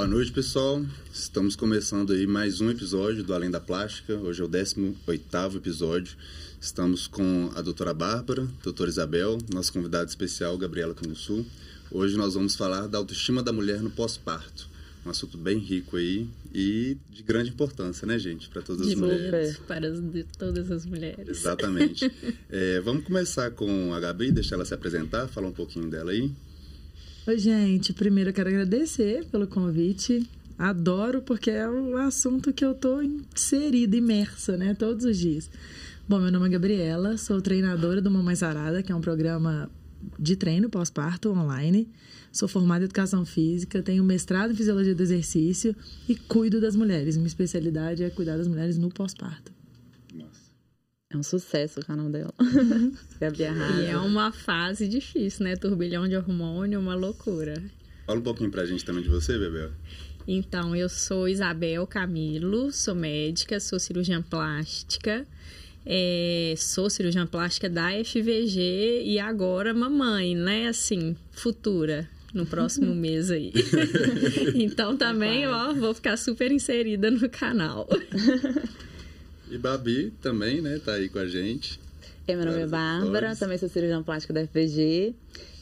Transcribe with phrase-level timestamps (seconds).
[0.00, 0.82] Boa noite, pessoal.
[1.12, 4.14] Estamos começando aí mais um episódio do Além da Plástica.
[4.14, 6.16] Hoje é o 18º episódio.
[6.58, 11.44] Estamos com a doutora Bárbara, doutora Isabel, nosso convidado especial, Gabriela Canussu.
[11.90, 14.70] Hoje nós vamos falar da autoestima da mulher no pós-parto.
[15.04, 18.48] Um assunto bem rico aí e de grande importância, né, gente?
[18.48, 19.58] Para todas de as mulheres.
[19.58, 19.82] Para
[20.38, 21.28] todas as mulheres.
[21.28, 22.10] Exatamente.
[22.48, 26.32] é, vamos começar com a Gabi, deixar ela se apresentar, falar um pouquinho dela aí.
[27.30, 27.92] Oi, gente.
[27.92, 30.28] Primeiro eu quero agradecer pelo convite.
[30.58, 35.48] Adoro porque é um assunto que eu tô inserida, imersa, né, todos os dias.
[36.08, 39.70] Bom, meu nome é Gabriela, sou treinadora do Mamãe Sarada, que é um programa
[40.18, 41.88] de treino pós-parto online.
[42.32, 45.76] Sou formada em educação física, tenho mestrado em fisiologia do exercício
[46.08, 47.16] e cuido das mulheres.
[47.16, 49.59] Minha especialidade é cuidar das mulheres no pós-parto.
[51.12, 52.32] É um sucesso o canal dela.
[53.20, 55.56] Gabi E é uma fase difícil, né?
[55.56, 57.60] Turbilhão de hormônio, uma loucura.
[58.06, 59.72] Fala um pouquinho pra gente também de você, Bebel.
[60.28, 65.26] Então, eu sou Isabel Camilo, sou médica, sou cirurgiã plástica.
[65.84, 70.68] É, sou cirurgiã plástica da FVG e agora mamãe, né?
[70.68, 73.52] Assim, futura no próximo mês aí.
[74.54, 77.88] então também, ó, vou ficar super inserida no canal.
[79.50, 80.78] E Babi também, né?
[80.78, 81.80] Tá aí com a gente.
[82.26, 85.14] É, meu nome é Bárbara, também sou cirurgiã plástica da FPG.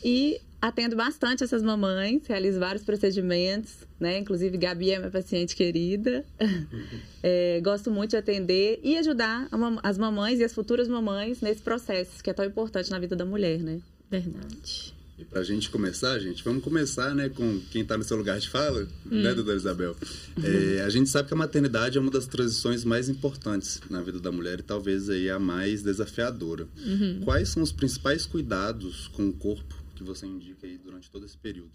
[0.04, 4.18] E atendo bastante essas mamães, realizo vários procedimentos, né?
[4.18, 6.24] Inclusive, Gabi é minha paciente querida.
[7.20, 9.48] É, gosto muito de atender e ajudar
[9.82, 13.24] as mamães e as futuras mamães nesse processo que é tão importante na vida da
[13.24, 13.80] mulher, né?
[14.08, 14.94] Verdade.
[15.18, 18.38] E para a gente começar, gente, vamos começar né, com quem está no seu lugar
[18.38, 19.20] de fala, hum.
[19.20, 19.96] né, doutora Isabel?
[20.42, 24.20] É, a gente sabe que a maternidade é uma das transições mais importantes na vida
[24.20, 26.68] da mulher e talvez aí a mais desafiadora.
[26.78, 27.20] Uhum.
[27.24, 31.36] Quais são os principais cuidados com o corpo que você indica aí durante todo esse
[31.36, 31.72] período?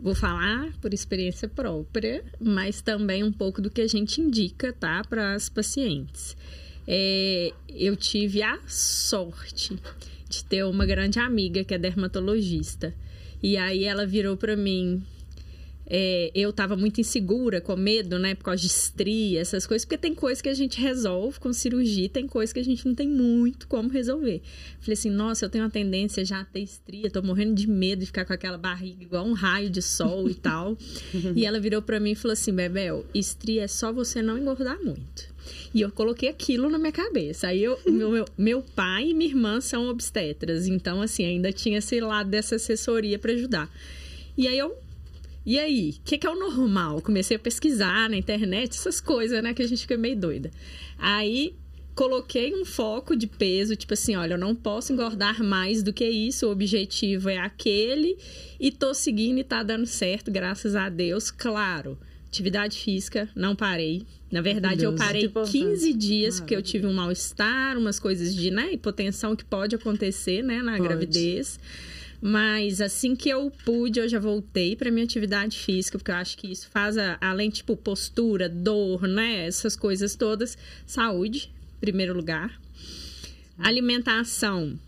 [0.00, 5.02] Vou falar por experiência própria, mas também um pouco do que a gente indica, tá,
[5.02, 6.36] para as pacientes.
[6.86, 9.76] É, eu tive a sorte
[10.28, 12.94] de ter uma grande amiga que é dermatologista.
[13.42, 15.02] E aí ela virou para mim.
[15.90, 18.34] É, eu tava muito insegura, com medo, né?
[18.34, 22.10] Por causa de estria, essas coisas, porque tem coisas que a gente resolve com cirurgia,
[22.10, 24.42] tem coisas que a gente não tem muito como resolver.
[24.80, 28.00] Falei assim, nossa, eu tenho uma tendência já a ter estria, tô morrendo de medo
[28.00, 30.76] de ficar com aquela barriga igual um raio de sol e tal.
[31.34, 34.78] e ela virou para mim e falou assim, Bebel, estria é só você não engordar
[34.84, 35.37] muito.
[35.74, 37.48] E eu coloquei aquilo na minha cabeça.
[37.48, 41.78] Aí eu, meu, meu, meu pai e minha irmã são obstetras, então assim, ainda tinha
[41.78, 43.70] esse lado dessa assessoria para ajudar.
[44.36, 44.76] E aí eu
[45.46, 47.00] e aí, o que, que, é o normal?
[47.00, 49.54] Comecei a pesquisar na internet, essas coisas, né?
[49.54, 50.50] Que a gente fica meio doida.
[50.98, 51.54] Aí
[51.94, 56.08] coloquei um foco de peso, tipo assim, olha, eu não posso engordar mais do que
[56.08, 58.16] isso, o objetivo é aquele,
[58.60, 61.98] e tô seguindo e tá dando certo, graças a Deus, claro.
[62.28, 64.06] Atividade física, não parei.
[64.30, 68.72] Na verdade, eu parei 15 dias porque eu tive um mal-estar, umas coisas de né,
[68.74, 70.88] hipotensão que pode acontecer né, na pode.
[70.88, 71.58] gravidez.
[72.20, 76.36] Mas assim que eu pude, eu já voltei para minha atividade física, porque eu acho
[76.36, 79.46] que isso faz, a, além, tipo, postura, dor, né?
[79.46, 80.58] Essas coisas todas.
[80.84, 81.50] Saúde,
[81.80, 82.60] primeiro lugar.
[83.56, 84.78] Alimentação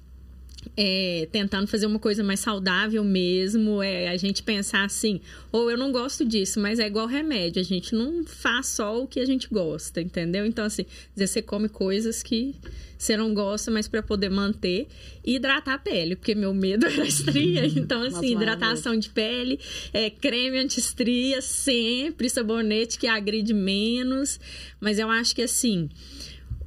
[0.76, 5.76] é, tentando fazer uma coisa mais saudável mesmo, é a gente pensar assim, ou eu
[5.76, 9.25] não gosto disso, mas é igual remédio, a gente não faz só o que a
[9.25, 10.44] gente gosta, entendeu?
[10.47, 10.84] Então, assim,
[11.15, 12.54] dizer, você come coisas que
[12.99, 14.87] você não gosta, mas para poder manter
[15.25, 19.59] e hidratar a pele, porque meu medo era estria, então, assim, hidratação de pele,
[19.93, 24.38] é, creme anti-estria sempre, sabonete que agride menos,
[24.78, 25.88] mas eu acho que, assim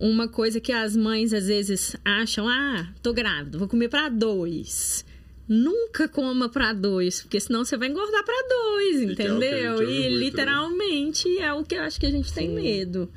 [0.04, 5.06] uma coisa que as mães às vezes acham: ah, tô grávida, vou comer para dois.
[5.48, 9.82] Nunca coma para dois, porque senão você vai engordar para dois, é entendeu?
[9.82, 12.36] É e literalmente é o que eu acho que a gente Sim.
[12.36, 13.10] tem medo.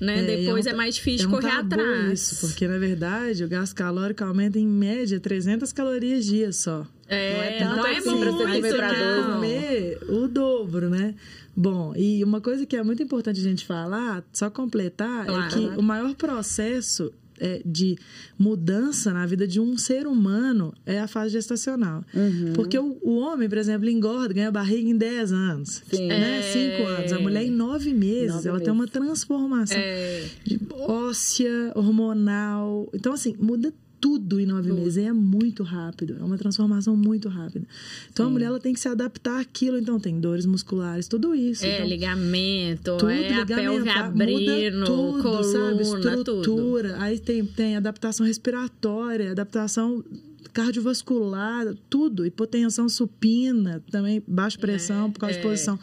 [0.00, 0.20] Né?
[0.20, 2.20] É, Depois é, um, é, mais difícil é um correr atrás.
[2.20, 6.86] Isso, porque na verdade o gasto calórico aumenta em média 300 calorias dia só.
[7.08, 10.90] É, não é tanto não é assim para você comer para dois, comer o dobro,
[10.90, 11.14] né?
[11.56, 15.42] Bom, e uma coisa que é muito importante a gente falar, só completar, claro.
[15.42, 17.96] é que o maior processo é, de
[18.38, 22.04] mudança na vida de um ser humano é a fase gestacional.
[22.14, 22.52] Uhum.
[22.54, 25.82] Porque o, o, homem, por exemplo, engorda, ganha barriga em 10 anos.
[25.90, 26.06] Sim.
[26.08, 26.40] Né?
[26.40, 26.42] É...
[26.78, 27.12] 5 anos.
[27.12, 28.64] A mulher, em 9 meses, nove ela meses.
[28.64, 30.26] tem uma transformação é...
[30.72, 32.88] óssea, hormonal.
[32.94, 33.72] Então, assim, muda
[34.04, 34.98] tudo em nove meses.
[34.98, 36.18] É muito rápido.
[36.20, 37.66] É uma transformação muito rápida.
[38.12, 38.30] Então Sim.
[38.30, 39.78] a mulher ela tem que se adaptar àquilo.
[39.78, 41.64] Então tem dores musculares, tudo isso.
[41.64, 45.82] É, então, ligamento, tudo, é ligamento, a pelve abrindo, tudo, coluna, sabe?
[45.82, 46.42] Estrutura.
[46.42, 47.02] Tudo.
[47.02, 50.04] Aí tem, tem adaptação respiratória, adaptação
[50.52, 55.38] cardiovascular, tudo, hipotensão supina, também baixa pressão é, por causa é.
[55.38, 55.78] de posição.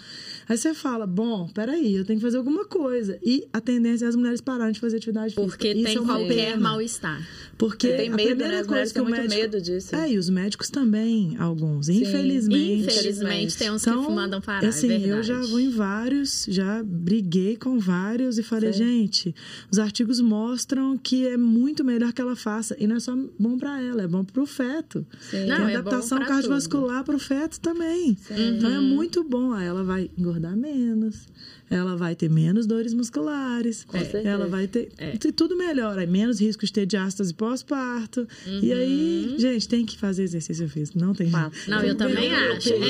[0.51, 3.17] Aí você fala, bom, peraí, eu tenho que fazer alguma coisa.
[3.23, 5.79] E a tendência é as mulheres pararem de fazer atividade Porque física.
[5.79, 7.25] Porque tem é qualquer mal-estar.
[7.57, 8.63] Porque tem medo, a primeira né?
[8.65, 9.33] coisa que o médico...
[9.33, 9.95] medo disso.
[9.95, 11.85] É, e os médicos também, alguns.
[11.85, 12.01] Sim.
[12.01, 12.83] Infelizmente.
[12.83, 16.83] Infelizmente, tem uns então, que mandam parar, assim, é eu já vou em vários, já
[16.83, 18.79] briguei com vários e falei, Sim.
[18.79, 19.35] gente,
[19.71, 22.75] os artigos mostram que é muito melhor que ela faça.
[22.77, 25.07] E não é só bom para ela, é bom para o feto.
[25.29, 25.45] Sim.
[25.45, 28.17] Não, tem é adaptação cardiovascular para o feto também.
[28.17, 28.57] Sim.
[28.57, 29.53] Então é muito bom.
[29.53, 31.27] Aí ela vai engordar menos
[31.69, 35.15] ela vai ter menos dores musculares, é, ela vai ter, é.
[35.31, 38.27] tudo melhor, menos risco de ter diástase pós-parto.
[38.45, 38.59] Uhum.
[38.61, 41.69] E aí, gente, tem que fazer exercício físico, não tem jeito.
[41.69, 42.73] Não, eu também acho.
[42.73, 42.81] É.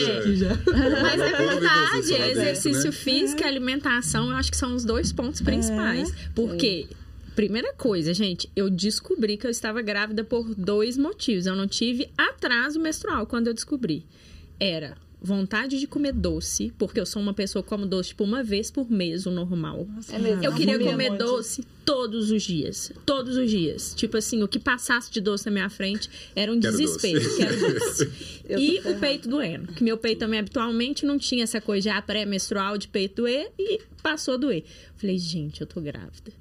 [1.01, 2.91] Mas é verdade, exercício né?
[2.91, 6.09] físico e alimentação, eu acho que são os dois pontos principais.
[6.09, 6.29] É.
[6.33, 6.87] Porque
[7.35, 11.45] Primeira coisa, gente, eu descobri que eu estava grávida por dois motivos.
[11.45, 14.05] Eu não tive atraso menstrual quando eu descobri.
[14.59, 18.43] Era vontade de comer doce, porque eu sou uma pessoa que como doce tipo uma
[18.43, 19.87] vez por mês, o normal.
[20.09, 20.43] É mesmo.
[20.43, 23.93] Eu queria comer doce todos os dias, todos os dias.
[23.93, 27.37] Tipo assim, o que passasse de doce na minha frente era um quero desespero, doce.
[27.37, 28.11] quero doce.
[28.49, 32.77] e o peito doendo, que meu peito também habitualmente não tinha essa coisa já pré-menstrual
[32.77, 34.63] de peito doer e passou a doer.
[34.95, 36.31] Falei, gente, eu tô grávida.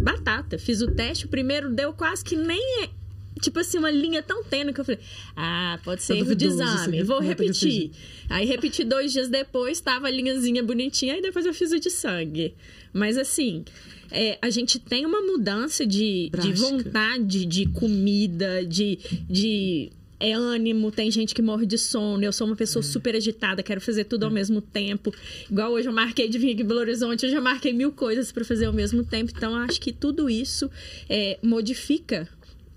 [0.00, 2.90] Batata, fiz o teste, o primeiro deu quase que nem é
[3.38, 5.00] tipo assim, uma linha tão tênue que eu falei,
[5.36, 7.90] ah, pode ser erro de exame, vou repetir.
[8.28, 11.90] Aí repeti dois dias depois, tava a linhazinha bonitinha, e depois eu fiz o de
[11.90, 12.54] sangue.
[12.92, 13.64] Mas assim,
[14.10, 18.98] é, a gente tem uma mudança de, de vontade de comida, de,
[19.28, 22.22] de é ânimo, tem gente que morre de sono.
[22.24, 22.86] Eu sou uma pessoa é.
[22.86, 24.34] super agitada, quero fazer tudo ao é.
[24.34, 25.12] mesmo tempo.
[25.50, 28.32] Igual hoje eu marquei de vir aqui em Belo Horizonte, eu já marquei mil coisas
[28.32, 29.32] para fazer ao mesmo tempo.
[29.34, 30.70] Então, acho que tudo isso
[31.08, 32.28] é, modifica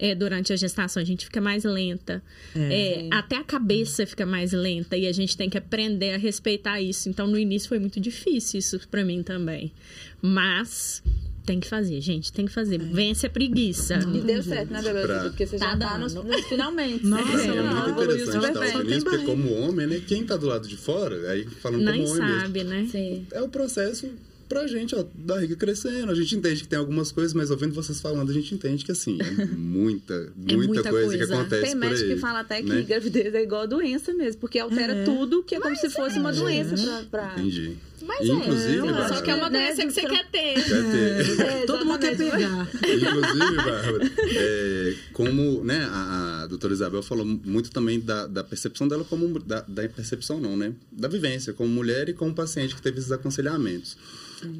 [0.01, 2.23] é, durante a gestação, a gente fica mais lenta.
[2.55, 3.05] É.
[3.05, 6.81] É, até a cabeça fica mais lenta e a gente tem que aprender a respeitar
[6.81, 7.07] isso.
[7.07, 9.71] Então, no início foi muito difícil isso para mim também.
[10.19, 11.03] Mas
[11.45, 12.81] tem que fazer, gente, tem que fazer.
[12.81, 12.83] É.
[12.83, 13.99] Vence a preguiça.
[14.11, 15.01] e deu certo, né, Bebê?
[15.03, 15.19] Pra...
[15.21, 17.05] Porque você tá já tá nos, nos finalmente.
[17.05, 20.01] Nossa, é, é muito interessante estar nisso, porque como homem, né?
[20.07, 22.87] Quem tá do lado de fora, aí falando Nem como homem sabe, mesmo, né?
[22.91, 23.27] Sim.
[23.31, 24.09] É o processo
[24.51, 26.11] pra gente, ó, barriga crescendo.
[26.11, 28.91] A gente entende que tem algumas coisas, mas ouvindo vocês falando, a gente entende que,
[28.91, 32.61] assim, é muita, muita, é muita coisa, coisa, que acontece Tem médico que fala até
[32.61, 32.81] que né?
[32.81, 35.03] gravidez é igual a doença mesmo, porque altera é.
[35.05, 36.19] tudo, que é como mas se fosse é.
[36.19, 36.75] uma doença
[37.09, 37.33] pra, pra...
[37.39, 37.77] Entendi.
[38.01, 40.55] Mas Inclusive, é, Bárbara, só que é uma doença que você quer ter.
[40.55, 41.41] Quer ter.
[41.41, 42.67] É, Todo mundo quer pegar.
[42.73, 48.87] Inclusive, Bárbara, é, como né, a, a doutora Isabel falou muito também da, da percepção
[48.87, 49.39] dela como...
[49.39, 50.73] Da, da percepção não, né?
[50.91, 53.95] Da vivência como mulher e como paciente que teve esses aconselhamentos.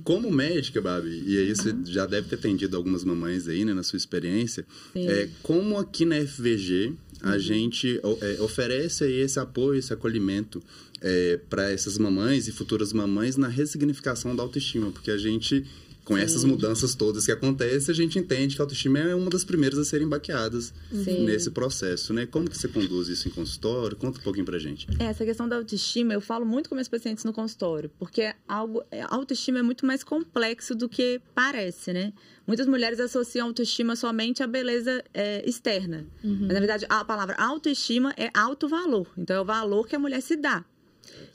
[0.04, 1.86] Como médica, Babi, e aí você uhum.
[1.86, 6.16] já deve ter atendido algumas mamães aí, né, na sua experiência, é, como aqui na
[6.16, 7.39] FVG a uhum.
[7.39, 10.62] gente é, oferece aí esse apoio, esse acolhimento
[11.01, 15.66] é, para essas mamães e futuras mamães na ressignificação da autoestima, porque a gente
[16.03, 16.21] com Sim.
[16.21, 19.77] essas mudanças todas que acontecem, a gente entende que a autoestima é uma das primeiras
[19.77, 21.25] a serem baqueadas Sim.
[21.25, 22.25] nesse processo, né?
[22.25, 23.95] Como que você conduz isso em consultório?
[23.95, 24.88] Conta um pouquinho pra gente.
[25.00, 28.83] É, essa questão da autoestima, eu falo muito com meus pacientes no consultório, porque algo,
[28.92, 32.13] é, a autoestima é muito mais complexo do que parece, né?
[32.47, 36.06] Muitas mulheres associam autoestima somente à beleza é, externa.
[36.24, 36.39] Uhum.
[36.42, 39.07] Mas, na verdade, a palavra autoestima é alto valor.
[39.18, 40.65] Então, é o valor que a mulher se dá.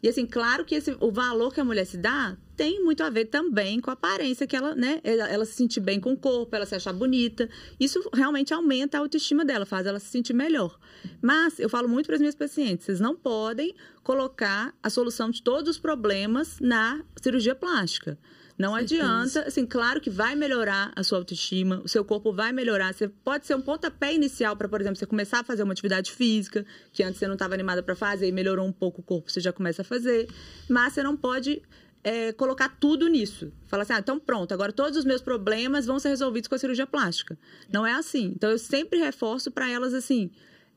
[0.02, 3.10] E assim, claro que esse, o valor que a mulher se dá tem muito a
[3.10, 5.00] ver também com a aparência que ela, né?
[5.04, 7.48] Ela, ela, se sentir bem com o corpo, ela se achar bonita.
[7.78, 10.78] Isso realmente aumenta a autoestima dela, faz ela se sentir melhor.
[11.20, 15.42] Mas eu falo muito para as minhas pacientes, vocês não podem colocar a solução de
[15.42, 18.18] todos os problemas na cirurgia plástica.
[18.58, 22.94] Não adianta, assim, claro que vai melhorar a sua autoestima, o seu corpo vai melhorar.
[22.94, 26.10] Você pode ser um pontapé inicial para, por exemplo, você começar a fazer uma atividade
[26.10, 29.30] física, que antes você não estava animada para fazer e melhorou um pouco o corpo,
[29.30, 30.26] você já começa a fazer.
[30.70, 31.62] Mas você não pode
[32.06, 33.52] é, colocar tudo nisso.
[33.66, 36.58] Falar assim, ah, então pronto, agora todos os meus problemas vão ser resolvidos com a
[36.58, 37.36] cirurgia plástica.
[37.68, 38.32] Não é assim.
[38.36, 40.30] Então eu sempre reforço para elas assim,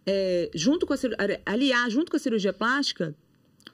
[0.07, 0.97] é, junto com a
[1.45, 3.15] aliar junto com a cirurgia plástica,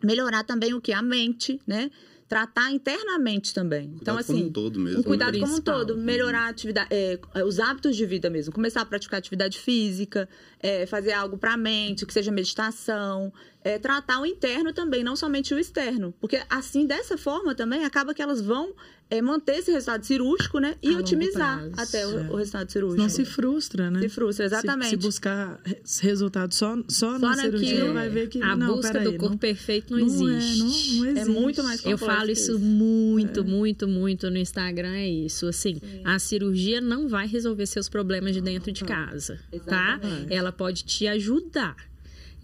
[0.03, 1.89] melhorar também o que a mente, né?
[2.27, 3.89] Tratar internamente também.
[3.89, 4.99] Cuidado então, assim, como um todo mesmo.
[4.99, 8.85] Um cuidado como um todo, melhorar atividade, é, os hábitos de vida mesmo, começar a
[8.85, 10.27] praticar atividade física,
[10.59, 13.31] é, fazer algo para a mente, que seja meditação,
[13.63, 18.13] é, tratar o interno também, não somente o externo, porque assim dessa forma também acaba
[18.13, 18.73] que elas vão
[19.09, 20.75] é manter esse resultado cirúrgico, né?
[20.81, 22.29] E a otimizar até o, é.
[22.29, 23.01] o, resultado cirúrgico.
[23.01, 24.01] Não se frustra, né?
[24.01, 24.85] Se frustra, exatamente.
[24.85, 25.59] Se, se buscar
[26.01, 29.17] resultado só, só, só na naquilo, cirurgia, vai ver que a não, busca do aí,
[29.17, 30.25] corpo não, perfeito não, não existe.
[30.25, 31.19] É, não, não, existe.
[31.19, 32.03] É muito mais complexo.
[32.03, 33.43] Eu falo isso muito, é.
[33.43, 35.47] muito, muito no Instagram, é isso.
[35.47, 36.01] Assim, Sim.
[36.03, 39.99] a cirurgia não vai resolver seus problemas de dentro de casa, tá?
[40.29, 41.75] Ela pode te ajudar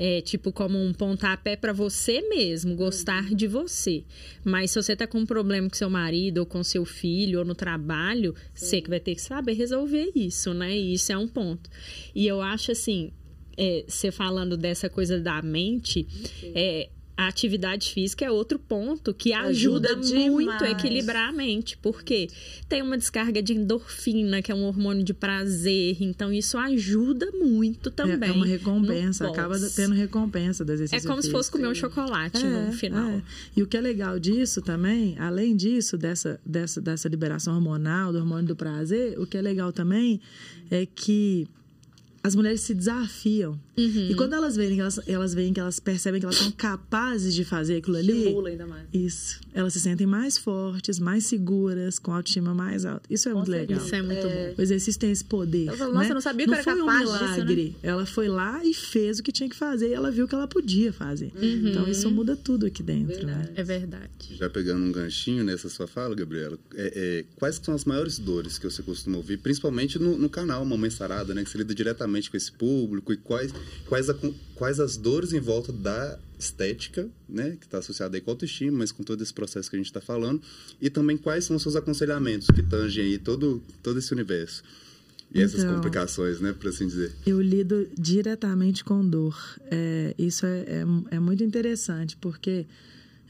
[0.04, 4.04] é, tipo, como um pontapé para você mesmo, gostar de você.
[4.44, 7.46] Mas se você tá com um problema com seu marido, ou com seu filho, ou
[7.46, 10.76] no trabalho, você que vai ter que saber resolver isso, né?
[10.76, 11.70] E isso é um ponto.
[12.16, 13.12] E eu acho assim,
[13.56, 16.08] é, você falando dessa coisa da mente,
[16.56, 21.78] é, a atividade física é outro ponto que ajuda, ajuda muito a equilibrar a mente,
[21.78, 22.30] porque
[22.68, 27.92] tem uma descarga de endorfina, que é um hormônio de prazer, então isso ajuda muito
[27.92, 28.30] também.
[28.30, 31.38] É, é uma recompensa, acaba tendo recompensa do exercício É como físico.
[31.38, 33.10] se fosse comer um chocolate é, no final.
[33.10, 33.22] É.
[33.56, 38.20] E o que é legal disso também, além disso, dessa, dessa, dessa liberação hormonal, do
[38.20, 40.20] hormônio do prazer, o que é legal também
[40.70, 41.48] é que
[42.24, 43.60] as mulheres se desafiam.
[43.78, 44.10] Uhum.
[44.12, 47.34] E quando elas veem que elas, elas veem que elas percebem que elas são capazes
[47.34, 48.20] de fazer aquilo ali.
[48.20, 48.84] Estimula ainda mais.
[48.94, 49.40] Isso.
[49.54, 53.02] Elas se sentem mais fortes, mais seguras, com autoestima mais alta.
[53.10, 53.80] Isso é muito legal.
[53.80, 54.50] Isso é muito é...
[54.50, 54.56] bom.
[54.58, 55.70] O exercício tem esse poder.
[55.70, 56.12] Eu falo, Nossa, né?
[56.12, 57.56] eu não sabia que não era capaz um milagre.
[57.56, 57.90] Disso, né?
[57.90, 60.48] Ela foi lá e fez o que tinha que fazer e ela viu que ela
[60.48, 61.32] podia fazer.
[61.36, 61.70] Uhum.
[61.70, 63.26] Então isso muda tudo aqui dentro.
[63.26, 63.50] Né?
[63.56, 64.36] É verdade.
[64.36, 68.60] Já pegando um ganchinho nessa sua fala, Gabriela, é, é, quais são as maiores dores
[68.60, 71.44] que você costuma ouvir, principalmente no, no canal Mamãe Sarada, né?
[71.44, 73.54] Que você lida diretamente com esse público e quais,
[73.88, 74.16] quais, a,
[74.56, 78.80] quais as dores em volta da estética, né, que está associada aí com a autoestima,
[78.80, 80.42] mas com todo esse processo que a gente está falando,
[80.82, 84.64] e também quais são os seus aconselhamentos que tangem aí todo, todo esse universo.
[85.34, 87.14] E então, essas complicações, né, por assim dizer.
[87.26, 89.38] Eu lido diretamente com dor.
[89.70, 92.66] É, isso é, é, é muito interessante, porque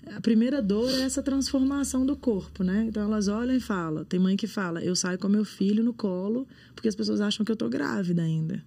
[0.08, 2.86] a primeira dor é essa transformação do corpo, né?
[2.88, 4.04] Então elas olham e falam.
[4.04, 7.46] Tem mãe que fala: eu saio com meu filho no colo porque as pessoas acham
[7.46, 8.64] que eu tô grávida ainda.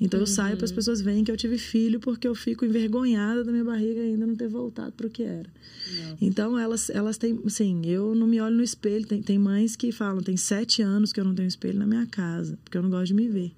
[0.00, 0.76] Então eu saio para as uhum.
[0.76, 4.34] pessoas verem que eu tive filho porque eu fico envergonhada da minha barriga ainda não
[4.34, 5.48] ter voltado para o que era.
[5.96, 6.16] Nossa.
[6.20, 9.06] Então elas, elas têm, assim, eu não me olho no espelho.
[9.06, 12.06] Tem, tem mães que falam, tem sete anos que eu não tenho espelho na minha
[12.06, 13.52] casa porque eu não gosto de me ver.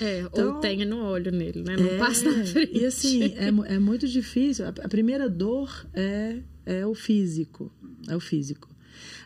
[0.00, 1.76] É, então, ou tenha no olho nele, né?
[1.76, 2.76] Não é, passa na frente.
[2.76, 4.66] E assim, é, é muito difícil.
[4.66, 7.70] A, a primeira dor é, é o físico.
[8.08, 8.71] É o físico.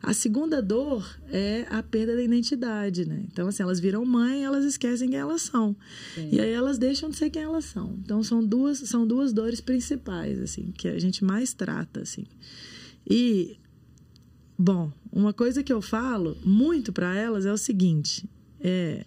[0.03, 3.25] A segunda dor é a perda da identidade, né?
[3.31, 5.77] Então, assim, elas viram mãe, elas esquecem quem elas são.
[6.31, 7.99] E aí elas deixam de ser quem elas são.
[8.05, 12.27] Então, são duas, são duas dores principais, assim, que a gente mais trata, assim.
[13.09, 13.59] E,
[14.59, 18.29] bom, uma coisa que eu falo muito para elas é o seguinte,
[18.61, 19.05] é...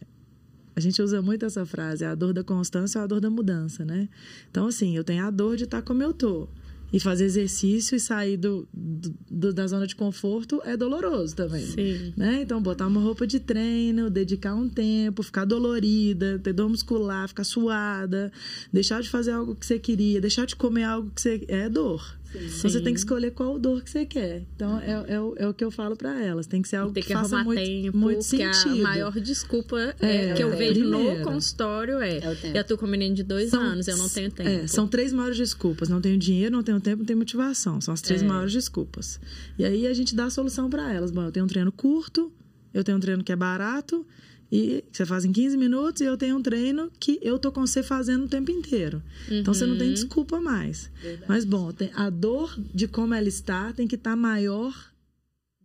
[0.75, 3.83] A gente usa muito essa frase, a dor da constância ou a dor da mudança,
[3.83, 4.07] né?
[4.49, 6.47] Então, assim, eu tenho a dor de estar como eu tô
[6.91, 11.65] e fazer exercício e sair do, do, da zona de conforto é doloroso também.
[11.65, 12.13] Sim.
[12.17, 12.41] Né?
[12.41, 17.43] Então, botar uma roupa de treino, dedicar um tempo, ficar dolorida, ter dor muscular, ficar
[17.43, 18.31] suada,
[18.71, 21.45] deixar de fazer algo que você queria, deixar de comer algo que você.
[21.47, 22.18] É dor.
[22.31, 22.39] Sim.
[22.39, 24.43] Então, você tem que escolher qual dor que você quer.
[24.55, 26.45] Então, é, é, é o que eu falo para elas.
[26.45, 28.71] Tem que ser algo tem que, que faça muito, tempo, muito sentido.
[28.71, 31.19] a maior desculpa é, que eu vejo primeiro.
[31.19, 34.07] no consultório é, é eu tô com um menino de dois são, anos, eu não
[34.07, 34.49] tenho tempo.
[34.49, 35.89] É, são três maiores desculpas.
[35.89, 37.81] Não tenho dinheiro, não tenho tempo, não tenho motivação.
[37.81, 38.25] São as três é.
[38.25, 39.19] maiores desculpas.
[39.57, 41.11] E aí, a gente dá a solução para elas.
[41.11, 42.31] Bom, eu tenho um treino curto,
[42.73, 44.05] eu tenho um treino que é barato
[44.51, 47.65] e você faz em 15 minutos e eu tenho um treino que eu tô com
[47.65, 49.01] você fazendo o tempo inteiro.
[49.29, 49.39] Uhum.
[49.39, 49.93] Então você não tem uhum.
[49.93, 50.89] desculpa mais.
[51.01, 51.25] Verdade.
[51.27, 54.73] Mas bom, a dor de como ela está tem que estar tá maior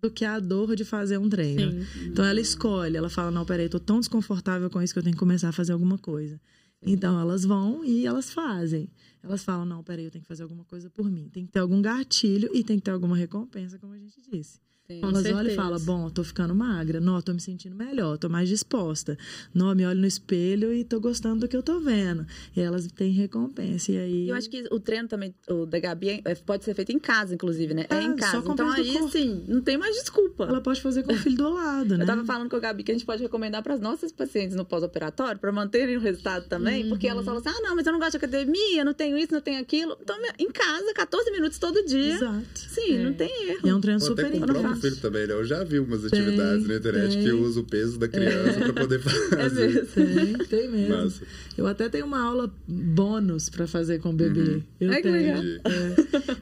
[0.02, 1.72] do que a dor de fazer um treino.
[1.72, 2.08] Sim.
[2.08, 5.14] Então ela escolhe, ela fala: "Não, peraí, tô tão desconfortável com isso que eu tenho
[5.14, 6.38] que começar a fazer alguma coisa".
[6.86, 8.90] Então elas vão e elas fazem.
[9.22, 11.30] Elas falam: "Não, peraí, eu tenho que fazer alguma coisa por mim".
[11.32, 14.60] Tem que ter algum gatilho e tem que ter alguma recompensa, como a gente disse.
[14.86, 18.28] Sim, Elas olham e falam, bom, tô ficando magra, não, tô me sentindo melhor, tô
[18.28, 19.16] mais disposta.
[19.54, 22.26] Não, me olho no espelho e tô gostando do que eu tô vendo.
[22.54, 23.92] E elas têm recompensa.
[23.92, 24.28] E aí.
[24.28, 27.34] Eu acho que o treino também, o da Gabi, é, pode ser feito em casa,
[27.34, 27.86] inclusive, né?
[27.88, 28.44] É, é em casa.
[28.46, 30.44] Então aí, assim, não tem mais desculpa.
[30.44, 32.02] Ela pode fazer com o filho do lado, né?
[32.02, 34.54] Eu tava falando com a Gabi que a gente pode recomendar para as nossas pacientes
[34.54, 36.90] no pós-operatório, para manterem o resultado também, uhum.
[36.90, 39.32] porque elas falam assim: ah, não, mas eu não gosto de academia, não tenho isso,
[39.32, 39.96] não tenho aquilo.
[39.98, 42.16] Então, em casa, 14 minutos todo dia.
[42.16, 42.44] Exato.
[42.54, 43.02] Sim, é.
[43.02, 43.60] não tem erro.
[43.64, 44.30] E é um treino super
[44.74, 45.34] o filho também, né?
[45.34, 47.24] Eu já vi umas atividades tem, na internet tem.
[47.24, 48.64] que usa o peso da criança é.
[48.64, 49.34] para poder fazer.
[49.34, 49.86] É mesmo.
[49.86, 50.96] Tem, tem mesmo.
[51.04, 51.24] Massa.
[51.56, 54.40] Eu até tenho uma aula bônus para fazer com o bebê.
[54.40, 54.62] Uhum.
[54.80, 55.16] Eu Ai, tenho.
[55.16, 55.60] É.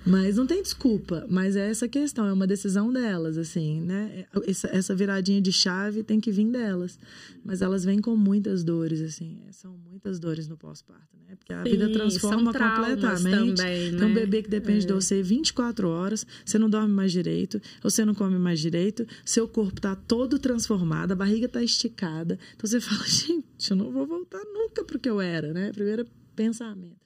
[0.06, 1.26] Mas não tem desculpa.
[1.28, 4.26] Mas é essa questão, é uma decisão delas, assim, né?
[4.46, 6.98] Essa, essa viradinha de chave tem que vir delas.
[7.44, 9.40] Mas elas vêm com muitas dores, assim.
[9.50, 11.34] São muitas dores no pós-parto, né?
[11.36, 13.56] Porque a Sim, vida transforma completamente.
[13.56, 13.98] Também, né?
[13.98, 14.88] Tem um bebê que depende é.
[14.88, 19.04] de você 24 horas, horas, você não dorme mais direito, você não come mais direito,
[19.24, 22.38] seu corpo tá todo transformado, a barriga tá esticada.
[22.54, 25.72] Então você fala, gente, eu não vou voltar nunca pro que eu era, né?
[25.72, 27.02] Primeiro pensamento.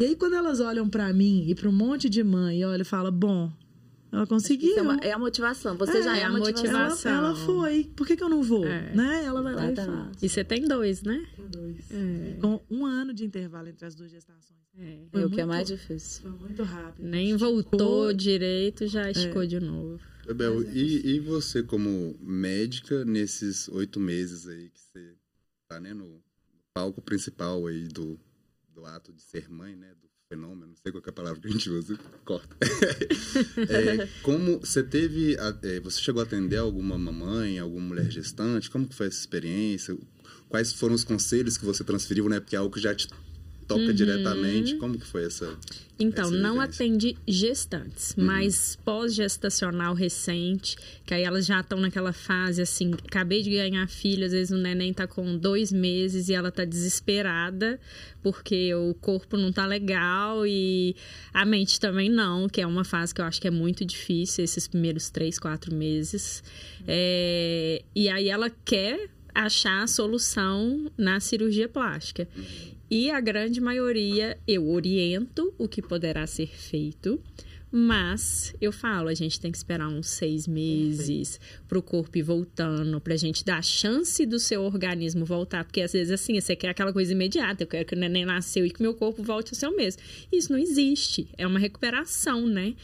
[0.00, 2.82] E aí, quando elas olham para mim e para um monte de mãe e olham
[2.82, 3.52] e falam, bom,
[4.10, 4.78] ela conseguiu.
[4.78, 5.76] É, uma, é, a motivação.
[5.76, 7.12] Você é, já é a motivação.
[7.12, 7.84] Ela, ela, foi.
[7.94, 8.64] Por que, que eu não vou?
[8.64, 8.94] É.
[8.94, 9.24] Né?
[9.24, 10.22] Ela vai lá e faz.
[10.22, 11.24] E você tem dois, né?
[11.36, 11.76] Tem dois.
[11.90, 12.36] É.
[12.40, 14.58] Com um ano de intervalo entre as duas gestações.
[14.76, 16.22] É, foi o que é mais difícil.
[16.22, 17.04] Foi muito rápido.
[17.04, 20.00] Nem voltou direito, já esticou de novo.
[20.34, 25.14] Bel, e, e você como médica nesses oito meses aí que você
[25.68, 26.22] tá né, no
[26.74, 28.18] palco principal aí do,
[28.74, 29.92] do ato de ser mãe, né?
[30.00, 32.56] Do fenômeno, não sei qual é a palavra que a gente usa, corta.
[33.68, 38.70] é, como você teve, é, você chegou a atender alguma mamãe, alguma mulher gestante?
[38.70, 39.96] Como que foi essa experiência?
[40.48, 42.40] Quais foram os conselhos que você transferiu, né?
[42.40, 43.08] Porque é algo que já te
[43.68, 43.92] toca uhum.
[43.92, 44.74] diretamente.
[44.76, 45.56] Como que foi essa?
[46.00, 48.24] Então, essa não atende gestantes, uhum.
[48.24, 54.24] mas pós-gestacional recente, que aí elas já estão naquela fase assim, acabei de ganhar filho,
[54.24, 57.78] às vezes o neném tá com dois meses e ela tá desesperada
[58.22, 60.94] porque o corpo não tá legal e
[61.32, 64.44] a mente também não, que é uma fase que eu acho que é muito difícil,
[64.44, 66.42] esses primeiros três, quatro meses.
[66.86, 72.28] É, e aí ela quer achar a solução na cirurgia plástica.
[72.90, 77.20] E a grande maioria eu oriento o que poderá ser feito.
[77.70, 82.22] Mas eu falo, a gente tem que esperar uns seis meses para o corpo ir
[82.22, 85.64] voltando, para a gente dar a chance do seu organismo voltar.
[85.64, 88.64] Porque às vezes, assim, você quer aquela coisa imediata, eu quero que o neném nasceu
[88.64, 90.00] e que meu corpo volte ao seu mesmo.
[90.32, 92.74] Isso não existe, é uma recuperação, né?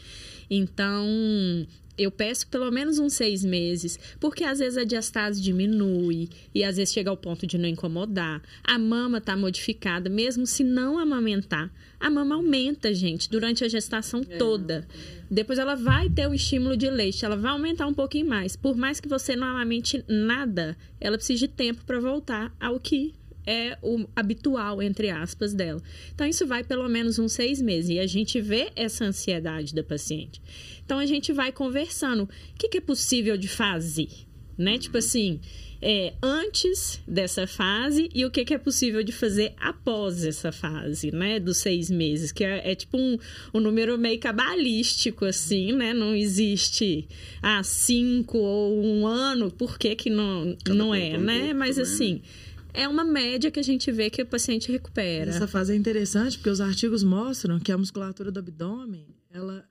[0.49, 1.65] Então,
[1.97, 6.77] eu peço pelo menos uns seis meses, porque às vezes a diastase diminui e às
[6.77, 8.41] vezes chega ao ponto de não incomodar.
[8.63, 11.71] A mama está modificada, mesmo se não amamentar.
[11.99, 14.37] A mama aumenta, gente, durante a gestação é.
[14.37, 14.87] toda.
[15.29, 18.55] Depois ela vai ter o estímulo de leite, ela vai aumentar um pouquinho mais.
[18.55, 23.13] Por mais que você não amamente nada, ela precisa de tempo para voltar ao que
[23.45, 25.81] é o habitual, entre aspas, dela.
[26.13, 27.89] Então, isso vai pelo menos uns seis meses.
[27.89, 30.41] E a gente vê essa ansiedade da paciente.
[30.85, 32.23] Então a gente vai conversando.
[32.23, 34.09] O que, que é possível de fazer?
[34.57, 34.77] Né?
[34.77, 35.41] Tipo assim,
[35.81, 41.11] é, antes dessa fase e o que, que, é possível de fazer após essa fase,
[41.11, 41.39] né?
[41.39, 43.17] Dos seis meses, que é, é tipo um,
[43.53, 45.93] um, número meio cabalístico, assim, né?
[45.93, 47.07] Não existe
[47.41, 51.53] ah, cinco ou um ano, por que, que não, não é, né?
[51.53, 52.21] Mas assim.
[52.75, 55.31] É uma média que a gente vê que o paciente recupera.
[55.31, 59.65] Essa fase é interessante porque os artigos mostram que a musculatura do abdômen, ela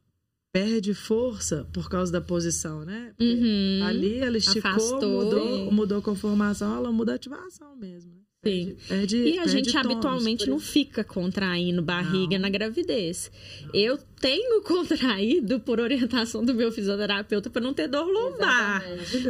[0.53, 3.13] perde força por causa da posição, né?
[3.21, 3.81] Uhum.
[3.85, 5.73] Ali ela esticou, Afastou mudou, e...
[5.73, 8.13] mudou a conformação, ela muda a ativação mesmo.
[8.13, 8.21] Né?
[8.45, 8.77] Sim.
[8.87, 12.43] Perde, e a gente habitualmente não fica contraindo barriga não.
[12.43, 13.33] na gravidez.
[13.73, 18.85] Eu tenho contraído por orientação do meu fisioterapeuta para não ter dor lombar.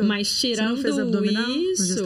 [0.04, 2.04] Mas tirando isso,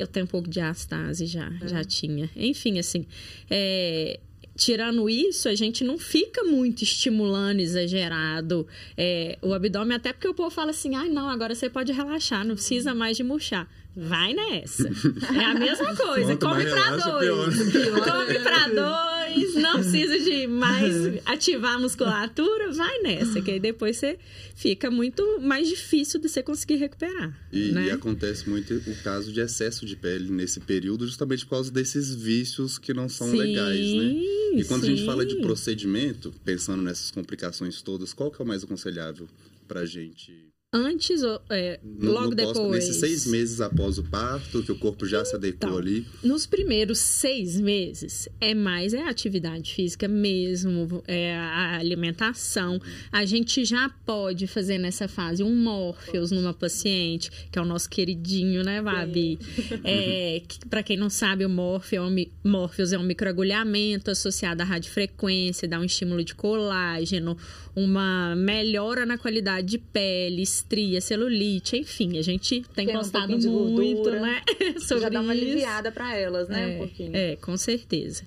[0.00, 1.68] eu tenho um pouco de astase já, é.
[1.68, 2.30] já tinha.
[2.34, 3.06] Enfim, assim,
[3.50, 4.18] é,
[4.56, 10.34] tirando isso, a gente não fica muito estimulando, exagerado é, o abdômen, até porque o
[10.34, 13.68] povo fala assim, ai, ah, não, agora você pode relaxar, não precisa mais de murchar.
[13.96, 14.88] Vai nessa.
[15.34, 16.36] É a mesma coisa.
[16.36, 17.56] Come pra dois.
[17.56, 19.54] Come pra dois.
[19.54, 20.94] Não precisa de mais
[21.26, 22.72] ativar a musculatura.
[22.72, 23.40] Vai nessa.
[23.40, 24.18] Que aí depois você
[24.54, 27.36] fica muito mais difícil de você conseguir recuperar.
[27.52, 27.86] E, né?
[27.86, 32.14] e acontece muito o caso de excesso de pele nesse período, justamente por causa desses
[32.14, 34.14] vícios que não são sim, legais, né?
[34.54, 34.92] E quando sim.
[34.92, 39.28] a gente fala de procedimento, pensando nessas complicações todas, qual que é o mais aconselhável
[39.66, 42.56] pra gente antes, é, no, logo no depois.
[42.56, 46.06] Pós, nesses seis meses após o parto, que o corpo já se adequou então, ali.
[46.22, 52.80] Nos primeiros seis meses, é mais é a atividade física mesmo, é a alimentação.
[53.10, 57.90] A gente já pode fazer nessa fase um Morpheus numa paciente, que é o nosso
[57.90, 59.38] queridinho, né, Babi?
[59.82, 64.64] É, que, Para quem não sabe, o é, um, Morpheus é um microagulhamento associado à
[64.64, 67.36] radiofrequência, dá um estímulo de colágeno,
[67.74, 73.38] uma melhora na qualidade de pele, estria, celulite, enfim, a gente tem, tem gostado um
[73.38, 74.42] muito, gordura, né?
[74.80, 76.62] Sobre Já dá uma aliviada para elas, né?
[76.62, 77.16] É, um pouquinho.
[77.16, 78.22] É, com certeza.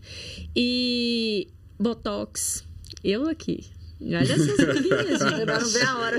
[0.55, 1.47] E
[1.79, 2.65] Botox,
[3.03, 3.65] eu aqui.
[4.01, 5.45] Olha essas guias, gente.
[5.45, 6.17] não ver a hora.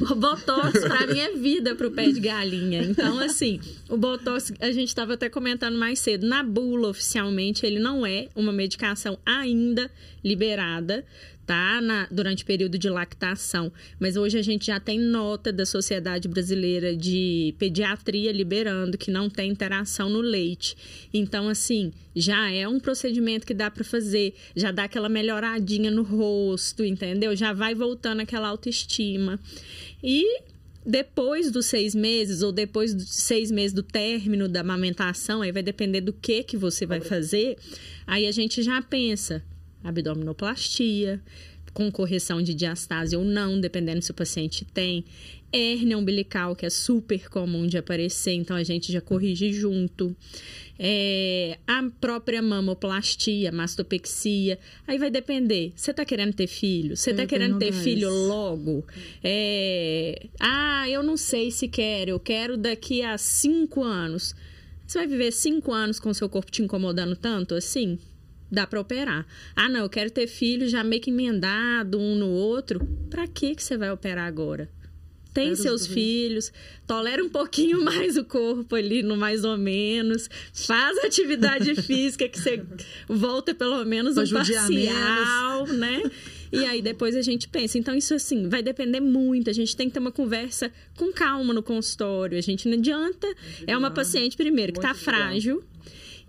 [0.00, 2.82] O Botox, pra mim, é vida pro pé de galinha.
[2.82, 7.78] Então, assim, o Botox, a gente estava até comentando mais cedo, na bula, oficialmente, ele
[7.78, 9.90] não é uma medicação ainda
[10.24, 11.04] liberada
[11.48, 11.80] tá?
[11.80, 13.72] Na, durante o período de lactação.
[13.98, 19.30] Mas hoje a gente já tem nota da Sociedade Brasileira de Pediatria liberando que não
[19.30, 20.76] tem interação no leite.
[21.12, 26.02] Então, assim, já é um procedimento que dá para fazer, já dá aquela melhoradinha no
[26.02, 27.34] rosto, entendeu?
[27.34, 29.40] Já vai voltando aquela autoestima.
[30.04, 30.42] E
[30.84, 35.62] depois dos seis meses ou depois dos seis meses do término da amamentação, aí vai
[35.62, 37.56] depender do que que você vai fazer.
[38.06, 39.42] Aí a gente já pensa
[39.88, 41.20] abdominoplastia,
[41.72, 45.04] com correção de diastase ou não, dependendo se o paciente tem.
[45.52, 50.14] Hérnia umbilical, que é super comum de aparecer, então a gente já corrige junto.
[50.78, 54.58] É, a própria mamoplastia, mastopexia.
[54.86, 55.72] Aí vai depender.
[55.74, 56.96] Você está querendo ter filho?
[56.96, 58.84] Você está querendo ter filho logo?
[59.24, 62.10] É, ah, eu não sei se quero.
[62.10, 64.34] Eu quero daqui a cinco anos.
[64.86, 67.98] Você vai viver cinco anos com o seu corpo te incomodando tanto assim?
[68.50, 69.26] Dá para operar.
[69.54, 72.86] Ah, não, eu quero ter filho já meio que emendado um no outro.
[73.10, 74.68] Para que que você vai operar agora?
[75.32, 76.52] Tem seus filhos,
[76.84, 82.40] tolera um pouquinho mais o corpo ali, no mais ou menos, faz atividade física que
[82.40, 82.60] você
[83.08, 86.02] volta pelo menos um parcial, né?
[86.50, 87.78] E aí depois a gente pensa.
[87.78, 89.50] Então, isso assim, vai depender muito.
[89.50, 92.36] A gente tem que ter uma conversa com calma no consultório.
[92.36, 93.26] A gente não adianta.
[93.66, 95.62] É uma paciente, primeiro, que está frágil.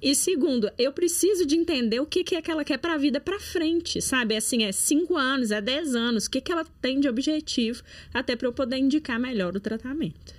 [0.01, 2.97] E segundo, eu preciso de entender o que, que é que ela quer para a
[2.97, 4.35] vida para frente, sabe?
[4.35, 7.83] Assim, é cinco anos, é dez anos, o que, que ela tem de objetivo,
[8.13, 10.33] até para eu poder indicar melhor o tratamento.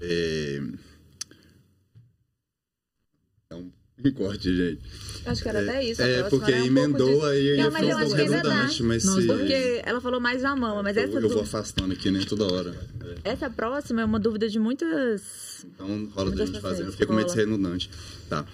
[0.00, 0.60] É...
[3.50, 3.70] é um
[4.16, 4.80] corte, gente.
[5.26, 6.02] Acho que era até isso.
[6.02, 8.82] É, porque um emendou aí não, mas eu acho que é verdade.
[8.82, 9.26] Mas se...
[9.26, 11.18] Porque ela falou mais da mama, mas eu, essa...
[11.18, 12.74] Eu vou afastando aqui, né, toda hora.
[13.24, 13.30] É.
[13.32, 15.64] Essa próxima é uma dúvida de muitas...
[15.64, 16.84] Então, rola da gente fazer.
[16.84, 17.90] Eu fiquei com medo de ser redundante.
[18.28, 18.46] Tá.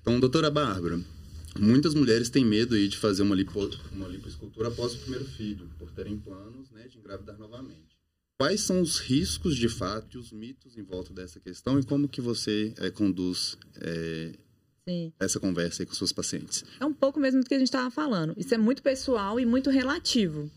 [0.00, 0.98] Então, doutora Bárbara,
[1.58, 5.68] muitas mulheres têm medo aí de fazer uma, lipo, uma lipoescultura após o primeiro filho,
[5.78, 7.90] por terem planos né, de engravidar novamente.
[8.38, 12.08] Quais são os riscos de fato e os mitos em volta dessa questão e como
[12.08, 14.32] que você é, conduz é,
[14.90, 15.12] Sim.
[15.20, 16.64] essa conversa aí com seus pacientes?
[16.80, 18.34] É um pouco mesmo do que a gente estava falando.
[18.36, 20.50] Isso é muito pessoal e muito relativo.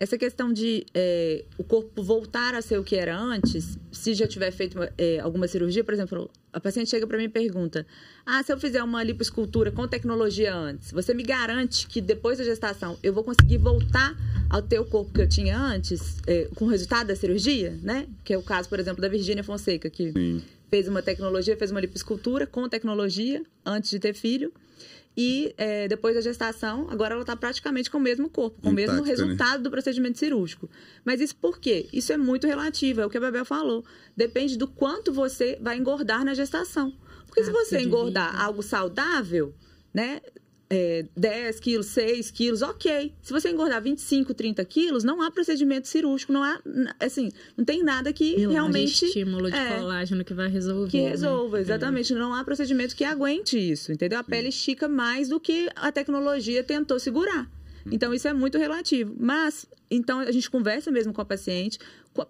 [0.00, 4.28] Essa questão de é, o corpo voltar a ser o que era antes, se já
[4.28, 7.84] tiver feito é, alguma cirurgia, por exemplo, a paciente chega para mim e pergunta:
[8.24, 12.44] Ah, se eu fizer uma lipoescultura com tecnologia antes, você me garante que depois da
[12.44, 14.14] gestação eu vou conseguir voltar
[14.48, 18.06] ao ter o corpo que eu tinha antes, é, com o resultado da cirurgia, né?
[18.24, 20.42] Que é o caso, por exemplo, da Virgínia Fonseca, que Sim.
[20.70, 24.52] Fez uma tecnologia, fez uma lipoescultura com tecnologia antes de ter filho.
[25.20, 28.92] E é, depois da gestação, agora ela está praticamente com o mesmo corpo, com Intacta,
[28.92, 29.08] o mesmo né?
[29.08, 29.64] resultado né?
[29.64, 30.70] do procedimento cirúrgico.
[31.04, 31.88] Mas isso por quê?
[31.92, 33.84] Isso é muito relativo, é o que a Bebel falou.
[34.16, 36.96] Depende do quanto você vai engordar na gestação.
[37.26, 39.52] Porque ah, se você engordar algo saudável,
[39.92, 40.20] né?
[40.70, 43.14] É, 10 quilos, 6 quilos, ok.
[43.22, 46.60] Se você engordar 25, 30 quilos, não há procedimento cirúrgico, não há,
[47.00, 49.04] assim, não tem nada que Milagre realmente...
[49.06, 50.90] estímulo de é, colágeno que vai resolver.
[50.90, 51.10] Que né?
[51.10, 51.62] resolva, né?
[51.62, 52.12] exatamente.
[52.12, 52.16] É.
[52.16, 54.18] Não há procedimento que aguente isso, entendeu?
[54.18, 57.44] A pele estica mais do que a tecnologia tentou segurar.
[57.86, 57.90] Hum.
[57.90, 59.14] Então, isso é muito relativo.
[59.18, 61.78] Mas, então, a gente conversa mesmo com a paciente,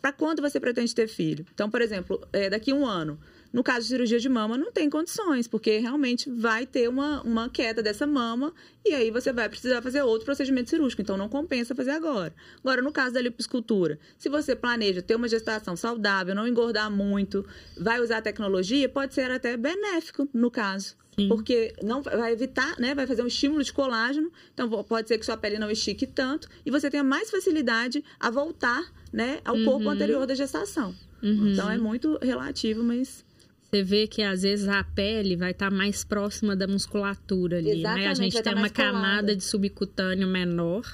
[0.00, 1.44] para quando você pretende ter filho?
[1.52, 3.18] Então, por exemplo, é, daqui a um ano
[3.52, 7.48] no caso de cirurgia de mama, não tem condições, porque realmente vai ter uma, uma
[7.48, 8.52] queda dessa mama
[8.84, 11.02] e aí você vai precisar fazer outro procedimento cirúrgico.
[11.02, 12.34] Então, não compensa fazer agora.
[12.60, 17.44] Agora, no caso da lipoescultura, se você planeja ter uma gestação saudável, não engordar muito,
[17.76, 20.96] vai usar tecnologia, pode ser até benéfico no caso.
[21.18, 21.28] Sim.
[21.28, 22.94] Porque não vai evitar, né?
[22.94, 24.30] Vai fazer um estímulo de colágeno.
[24.54, 28.30] Então, pode ser que sua pele não estique tanto e você tenha mais facilidade a
[28.30, 29.64] voltar, né, ao uhum.
[29.64, 30.94] corpo anterior da gestação.
[31.20, 31.52] Uhum.
[31.52, 33.24] Então, é muito relativo, mas
[33.70, 37.80] você vê que às vezes a pele vai estar tá mais próxima da musculatura ali,
[37.80, 38.10] Exatamente, né?
[38.10, 40.84] A gente tem tá uma camada de subcutâneo menor.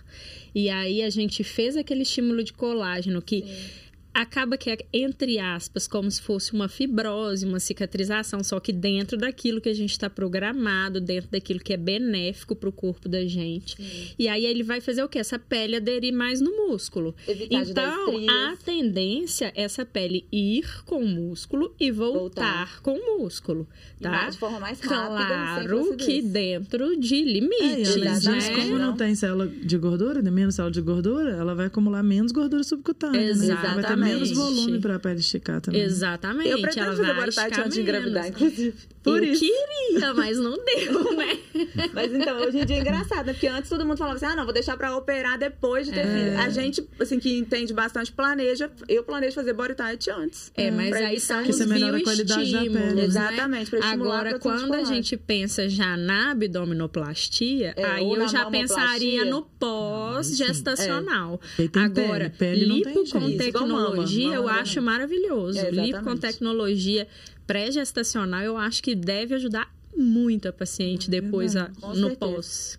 [0.55, 3.84] E aí a gente fez aquele estímulo de colágeno que Sim
[4.15, 9.19] acaba que é, entre aspas, como se fosse uma fibrose, uma cicatrização, só que dentro
[9.19, 13.27] daquilo que a gente está programado, dentro daquilo que é benéfico para o corpo da
[13.27, 13.77] gente.
[13.77, 14.15] Sim.
[14.17, 15.19] E aí ele vai fazer o quê?
[15.19, 17.15] Essa pele aderir mais no músculo.
[17.27, 22.83] Evitar então, a tendência é essa pele ir com o músculo e voltar, voltar.
[22.83, 23.67] com o músculo,
[24.01, 24.29] tá?
[24.29, 25.27] de forma mais rápida.
[25.27, 28.55] Claro que dentro de limites, é, né?
[28.55, 32.63] Como não tem célula de gordura, menos célula de gordura, ela vai acumular menos gordura
[32.63, 33.21] subcutânea.
[33.21, 33.97] Exatamente.
[33.97, 34.04] Né?
[34.05, 35.81] Menos volume para a pele esticar também.
[35.81, 36.51] Exatamente.
[36.51, 38.75] Eu pretendo fazer agora tarde antes de engravidar, inclusive.
[39.05, 39.45] Por eu isso.
[39.45, 41.39] queria, mas não deu, né?
[41.93, 43.35] mas então, hoje em dia é engraçado, né?
[43.35, 46.01] Porque antes todo mundo falava assim: ah, não, vou deixar pra operar depois de ter
[46.01, 46.07] é.
[46.07, 46.39] filho.
[46.39, 48.71] A gente, assim, que entende bastante, planeja.
[48.89, 50.51] Eu planejo fazer body tight antes.
[50.57, 52.95] É, mas aí são os bioestímulos.
[52.95, 53.05] Né?
[53.05, 59.27] Exatamente, pra Agora, quando a gente pensa já na abdominoplastia, é, aí eu já pensaria
[59.27, 61.39] no pós-gestacional.
[61.59, 61.79] É.
[61.79, 65.61] Agora, pele, pele lipo com tecnologia, eu acho maravilhoso.
[65.71, 67.07] Lipo com tecnologia
[67.47, 72.79] pré-gestacional, eu acho que deve ajudar muito a paciente depois a, no pós.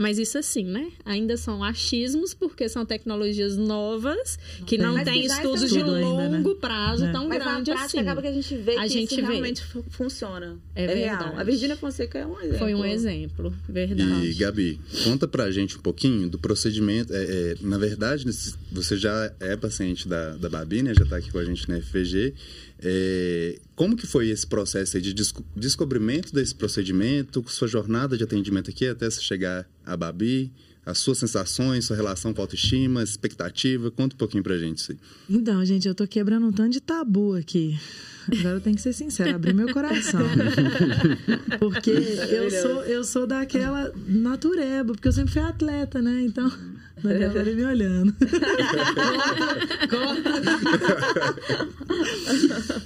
[0.00, 0.90] Mas isso assim, né?
[1.04, 6.38] Ainda são achismos, porque são tecnologias novas, que não, não tem estudos de longo ainda,
[6.38, 6.54] né?
[6.58, 7.12] prazo é.
[7.12, 7.98] tão Mas grande assim.
[7.98, 9.32] acaba que a gente vê a que gente isso vê.
[9.32, 10.58] realmente funciona.
[10.74, 11.34] É, é real.
[11.36, 12.58] A Virginia Fonseca é um exemplo.
[12.58, 14.26] Foi um exemplo, verdade.
[14.26, 17.12] E, Gabi, conta pra gente um pouquinho do procedimento.
[17.12, 18.24] É, é, na verdade,
[18.72, 20.94] você já é paciente da, da Babi, né?
[20.94, 22.32] Já tá aqui com a gente na FVG.
[22.82, 28.70] É, como que foi esse processo de desco descobrimento desse procedimento, sua jornada de atendimento
[28.70, 30.50] aqui até você chegar a Babi?
[30.84, 33.90] As suas sensações, sua relação com a autoestima, expectativa?
[33.90, 34.98] Conta um pouquinho pra gente isso aí.
[35.28, 37.78] Então, gente, eu tô quebrando um tanto de tabu aqui.
[38.38, 40.20] Agora eu tenho que ser sincera, abrir meu coração.
[41.58, 46.22] Porque eu sou, eu sou daquela natureba, porque eu sempre fui atleta, né?
[46.22, 46.50] Então,
[47.02, 48.14] Daniel tá me olhando.
[49.90, 50.30] corta,
[50.68, 51.59] corta.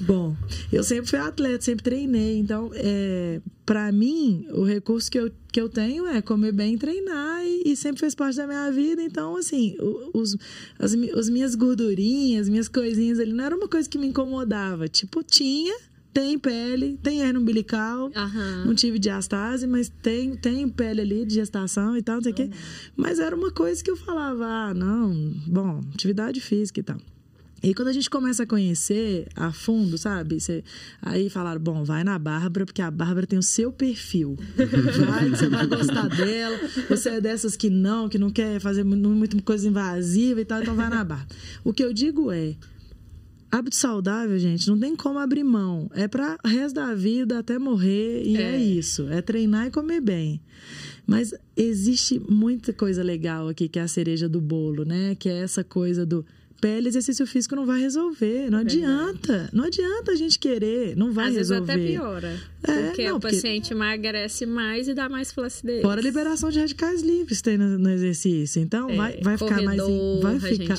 [0.06, 0.36] Bom,
[0.72, 2.38] eu sempre fui atleta, sempre treinei.
[2.38, 6.78] Então, é, para mim, o recurso que eu, que eu tenho é comer bem e
[6.78, 7.44] treinar.
[7.44, 9.02] E, e sempre fez parte da minha vida.
[9.02, 9.76] Então, assim,
[10.12, 10.36] os,
[10.78, 14.88] as, as minhas gordurinhas, minhas coisinhas ali, não era uma coisa que me incomodava.
[14.88, 15.74] Tipo, tinha
[16.12, 18.66] tem pele, tem hernia umbilical, uhum.
[18.66, 22.38] não tive diastase, mas tem, tem pele ali de gestação e tal, não sei o
[22.38, 22.48] uhum.
[22.48, 22.56] quê.
[22.96, 25.12] Mas era uma coisa que eu falava, ah, não,
[25.44, 26.98] bom, atividade física e tal.
[27.64, 30.38] E quando a gente começa a conhecer a fundo, sabe?
[30.38, 30.62] Você,
[31.00, 34.36] aí falaram, bom, vai na Bárbara, porque a Bárbara tem o seu perfil.
[35.06, 36.58] Vai, você vai gostar dela.
[36.88, 40.74] Você é dessas que não, que não quer fazer muito coisa invasiva e tal, então
[40.74, 41.28] vai na Bárbara.
[41.62, 42.54] O que eu digo é,
[43.50, 45.88] Hábito saudável, gente, não tem como abrir mão.
[45.94, 48.56] É para resto da vida, até morrer, e é.
[48.56, 49.08] é isso.
[49.08, 50.40] É treinar e comer bem.
[51.06, 55.14] Mas existe muita coisa legal aqui, que é a cereja do bolo, né?
[55.14, 56.26] Que é essa coisa do
[56.60, 58.50] pele, exercício físico não vai resolver.
[58.50, 59.50] Não é adianta.
[59.52, 61.72] Não adianta a gente querer, não vai Às resolver.
[61.72, 62.40] Às vezes até piora.
[62.62, 63.74] É, porque não, o paciente porque...
[63.74, 65.82] emagrece mais e dá mais flacidez.
[65.82, 68.60] Fora a liberação de radicais livres tem no, no exercício.
[68.62, 69.80] Então, é, vai, vai ficar mais.
[70.22, 70.76] Vai ficar,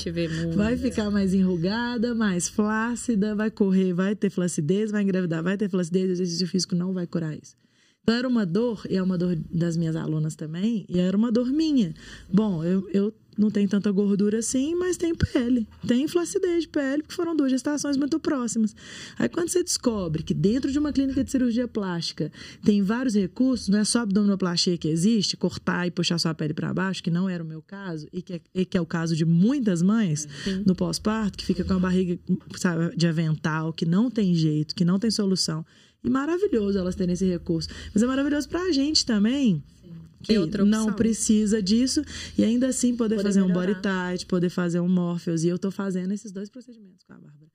[0.54, 5.68] vai ficar mais enrugada, mais flácida, vai correr, vai ter flacidez, vai engravidar, vai ter
[5.68, 7.54] flacidez, o exercício físico não vai curar isso.
[8.02, 11.32] Então, era uma dor, e é uma dor das minhas alunas também, e era uma
[11.32, 11.92] dor minha.
[12.32, 15.66] Bom, eu, eu não tem tanta gordura assim, mas tem pele.
[15.86, 18.74] Tem flacidez de pele, porque foram duas gestações muito próximas.
[19.18, 22.32] Aí quando você descobre que dentro de uma clínica de cirurgia plástica
[22.64, 26.72] tem vários recursos, não é só abdominoplastia que existe, cortar e puxar sua pele para
[26.72, 29.14] baixo, que não era o meu caso, e que é, e que é o caso
[29.14, 30.62] de muitas mães Sim.
[30.64, 32.18] no pós-parto, que fica com a barriga
[32.56, 35.64] sabe, de avental, que não tem jeito, que não tem solução.
[36.02, 37.68] E maravilhoso elas terem esse recurso.
[37.92, 39.62] Mas é maravilhoso para a gente também
[40.22, 42.02] que não precisa disso
[42.36, 43.60] e ainda assim poder, poder fazer melhorar.
[43.60, 45.44] um body tight, poder fazer um Morpheus.
[45.44, 47.46] E eu tô fazendo esses dois procedimentos com a Bárbara.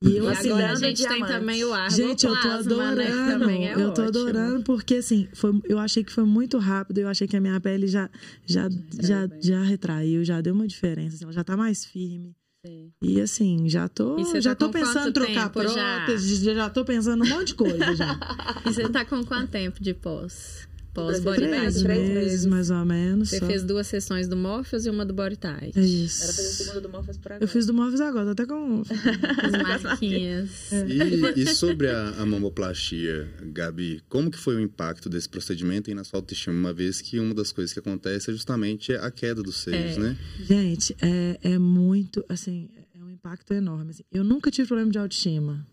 [0.00, 2.54] E, eu, e assim, agora a gente tem também o ar Gente, eu tô né,
[2.54, 3.46] adorando.
[3.46, 3.64] Né?
[3.64, 4.06] É eu tô ótimo.
[4.06, 7.60] adorando porque assim, foi, eu achei que foi muito rápido, eu achei que a minha
[7.60, 8.08] pele já
[8.46, 8.68] já
[9.00, 12.36] já, já retraiu, já deu uma diferença, assim, ela já tá mais firme.
[12.64, 12.92] Sim.
[13.02, 16.54] E assim, já tô, já tá tô pensando em trocar prótese, já?
[16.54, 18.18] já tô pensando um monte de coisa já.
[18.66, 20.67] e você tá com quanto tempo de pós?
[20.98, 23.30] Pós body três, três meses, mais ou menos.
[23.30, 23.46] Você só.
[23.46, 25.78] fez duas sessões do Morpheus e uma do body tight.
[25.78, 26.24] Isso.
[26.24, 27.44] Era fazer o segundo do Morpheus por agora.
[27.44, 28.82] Eu fiz do Morpheus agora, tô até com
[29.42, 30.72] as marquinhas.
[30.72, 30.86] É.
[30.86, 36.04] E, e, sobre a, a mamoplastia, Gabi, como que foi o impacto desse procedimento na
[36.04, 39.56] sua autoestima, uma vez que uma das coisas que acontece é justamente a queda dos
[39.56, 40.00] seios, é.
[40.00, 40.18] né?
[40.40, 43.90] Gente, é, é muito, assim, é um impacto enorme.
[43.90, 44.04] Assim.
[44.12, 45.66] Eu nunca tive problema de autoestima.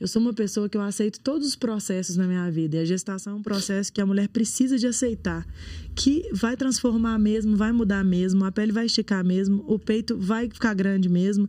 [0.00, 2.78] Eu sou uma pessoa que eu aceito todos os processos na minha vida.
[2.78, 5.46] E a gestação é um processo que a mulher precisa de aceitar.
[5.94, 10.48] Que vai transformar mesmo, vai mudar mesmo, a pele vai esticar mesmo, o peito vai
[10.48, 11.46] ficar grande mesmo.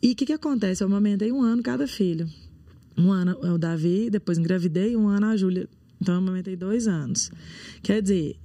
[0.00, 0.84] E o que, que acontece?
[0.84, 2.28] Eu amamentei um ano cada filho.
[2.96, 5.68] Um ano é o Davi, depois engravidei, um ano a Júlia.
[6.00, 7.32] Então eu amamentei dois anos.
[7.82, 8.36] Quer dizer,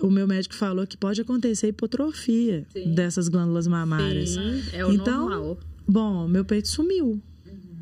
[0.00, 2.94] o meu médico falou que pode acontecer hipotrofia Sim.
[2.94, 4.30] dessas glândulas mamárias.
[4.30, 5.58] Sim, é o então, normal.
[5.86, 7.20] Bom, meu peito sumiu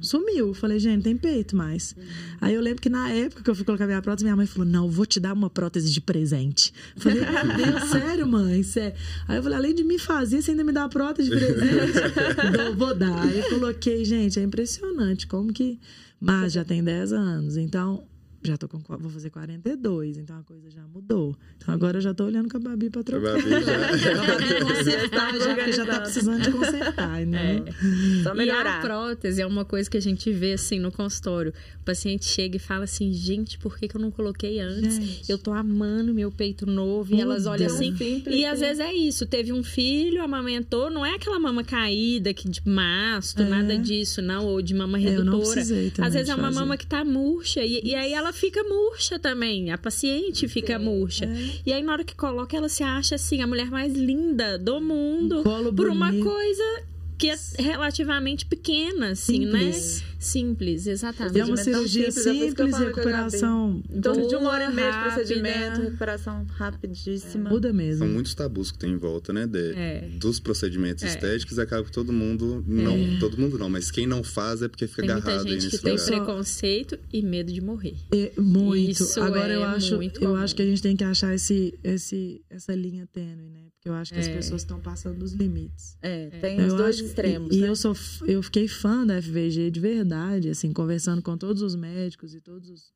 [0.04, 0.54] sumiu.
[0.54, 1.94] Falei, gente, tem peito mais.
[1.96, 2.04] Uhum.
[2.40, 4.66] Aí eu lembro que na época que eu fui colocar minha prótese, minha mãe falou:
[4.66, 6.72] Não, vou te dar uma prótese de presente.
[6.96, 8.62] Falei, meu Deus, sério, mãe?
[8.62, 8.96] Sério.
[9.26, 11.92] Aí eu falei: Além de me fazer, você ainda me dá a prótese de presente?
[12.56, 13.22] Não, vou dar.
[13.22, 15.78] Aí eu coloquei, gente, é impressionante como que.
[16.20, 17.56] Mas já tem 10 anos.
[17.56, 18.04] Então,
[18.44, 18.78] já tô com.
[18.78, 21.34] Vou fazer 42, então a coisa já mudou.
[21.56, 23.30] Então agora eu já tô olhando com a Babi pra trocar.
[23.34, 24.64] A Babi já.
[24.64, 27.62] consertar, já, já tá precisando de consertar, né?
[27.66, 28.22] É.
[28.22, 28.76] Só melhorar.
[28.76, 31.54] E a prótese é uma coisa que a gente vê assim no consultório.
[31.80, 34.96] O paciente chega e fala assim: gente, por que, que eu não coloquei antes?
[34.96, 35.30] Gente.
[35.30, 37.10] Eu tô amando meu peito novo.
[37.10, 37.16] Muda.
[37.16, 37.96] E elas olham assim.
[37.96, 42.34] Simples, e às vezes é isso: teve um filho, amamentou, não é aquela mama caída
[42.34, 43.48] que de mastro, é.
[43.48, 45.60] nada disso, não, ou de mama redutora.
[45.60, 47.62] Às vezes é uma mama que tá murcha.
[47.62, 49.70] E, e, aí ela fica murcha também.
[49.70, 51.24] A paciente fica Sim, murcha.
[51.24, 51.60] É.
[51.64, 54.80] E aí, na hora que coloca, ela se acha assim, a mulher mais linda do
[54.80, 55.40] mundo.
[55.40, 56.84] Um por uma coisa
[57.16, 59.72] que é relativamente pequena, assim, né?
[59.72, 60.00] Simples.
[60.00, 60.14] né?
[60.18, 61.40] Simples, exatamente.
[61.40, 63.82] É uma cirurgia simples, simples recuperação.
[64.02, 67.50] Torno de uma hora e meia de procedimento, recuperação rapidíssima.
[67.50, 67.98] É, muda mesmo.
[67.98, 69.46] São muitos tabus que tem em volta, né?
[69.46, 70.08] De, é.
[70.18, 71.08] Dos procedimentos é.
[71.08, 72.64] estéticos, acaba que todo mundo.
[72.66, 73.18] Não, é.
[73.20, 75.82] todo mundo não, mas quem não faz é porque fica tem agarrado muita gente que
[75.82, 77.96] tem preconceito e medo de morrer.
[78.12, 79.02] É, muito.
[79.02, 82.74] Isso Agora eu acho, eu acho que a gente tem que achar esse, esse, essa
[82.74, 83.73] linha tênue, né?
[83.84, 85.98] Porque eu acho que as pessoas estão passando dos limites.
[86.00, 87.54] É, tem os dois acho, extremos.
[87.54, 87.66] E, né?
[87.66, 87.94] e eu sou
[88.26, 92.70] eu fiquei fã da FVG de verdade, assim, conversando com todos os médicos e todos
[92.70, 92.94] os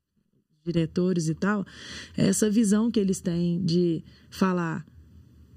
[0.65, 1.67] diretores e tal,
[2.17, 4.87] essa visão que eles têm de falar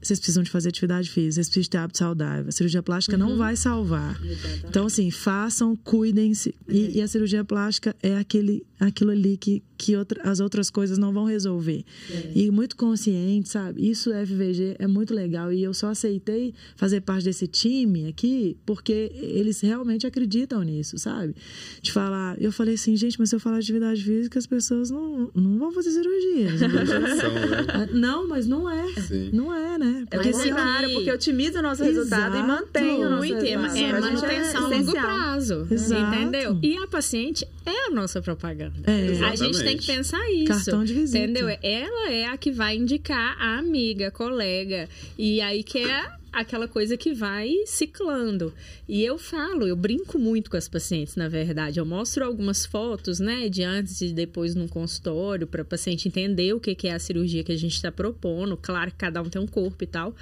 [0.02, 2.46] vocês precisam de fazer atividade física, vocês precisam de ter hábito saudável.
[2.48, 3.30] A cirurgia plástica uhum.
[3.30, 4.20] não vai salvar.
[4.24, 4.66] Exatamente.
[4.68, 6.56] Então, assim, façam, cuidem-se.
[6.68, 6.92] E, é.
[6.98, 11.14] e, a cirurgia plástica é aquele, aquilo ali que, que outra, as outras coisas não
[11.14, 11.84] vão resolver.
[12.10, 12.32] É.
[12.34, 13.88] E muito consciente, sabe?
[13.88, 15.54] Isso FVG é muito legal.
[15.54, 21.36] E eu só aceitei fazer parte desse time aqui porque eles realmente acreditam nisso, sabe?
[21.82, 24.90] De falar, eu falei assim, gente, mas se eu falar de atividade física, as pessoas
[24.90, 26.52] não, não vão fazer cirurgia.
[26.54, 27.88] Né?
[27.94, 28.88] não, mas não é.
[29.02, 29.30] Sim.
[29.32, 29.91] Não é, né?
[30.10, 32.38] Porque é contrário, porque otimiza o nosso resultado Exato.
[32.38, 33.78] e mantém o nosso Muito, resultado.
[33.78, 35.68] É, é manutenção a longo prazo.
[35.70, 36.16] Exato.
[36.16, 36.60] Entendeu?
[36.62, 38.74] E a paciente é a nossa propaganda.
[38.86, 39.26] É.
[39.26, 40.48] A gente tem que pensar isso.
[40.48, 41.20] Cartão de visita.
[41.20, 41.50] Entendeu?
[41.62, 44.88] Ela é a que vai indicar a amiga, a colega.
[45.18, 48.54] E aí que é aquela coisa que vai ciclando.
[48.88, 51.80] E eu falo, eu brinco muito com as pacientes, na verdade.
[51.80, 56.54] Eu mostro algumas fotos, né, de antes e depois no consultório, para a paciente entender
[56.54, 58.56] o que é a cirurgia que a gente está propondo.
[58.56, 60.16] Claro que cada um tem um corpo e tal.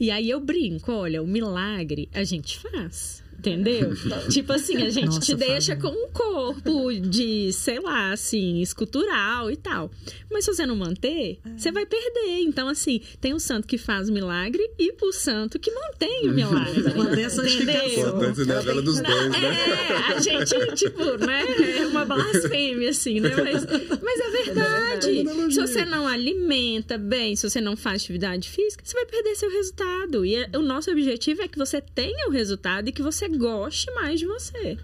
[0.00, 3.21] E aí eu brinco, olha, o milagre a gente faz.
[3.42, 3.92] Entendeu?
[4.30, 9.50] tipo assim, a gente Nossa, te deixa com um corpo de, sei lá, assim, escultural
[9.50, 9.90] e tal.
[10.30, 11.58] Mas se você não manter, é.
[11.58, 12.38] você vai perder.
[12.42, 16.32] Então, assim, tem o santo que faz o milagre e o santo que mantém o
[16.34, 16.94] milagre.
[16.94, 18.62] Manter essa Importante né?
[18.82, 19.38] Dos dois, né?
[19.42, 21.44] É, a gente, tipo, né?
[21.80, 23.30] É uma blasfêmia, assim, né?
[23.34, 23.66] Mas,
[24.00, 25.52] mas é verdade.
[25.52, 29.50] Se você não alimenta bem, se você não faz atividade física, você vai perder seu
[29.50, 30.24] resultado.
[30.24, 33.90] E é, o nosso objetivo é que você tenha o resultado e que você goste
[33.94, 34.78] mais de você.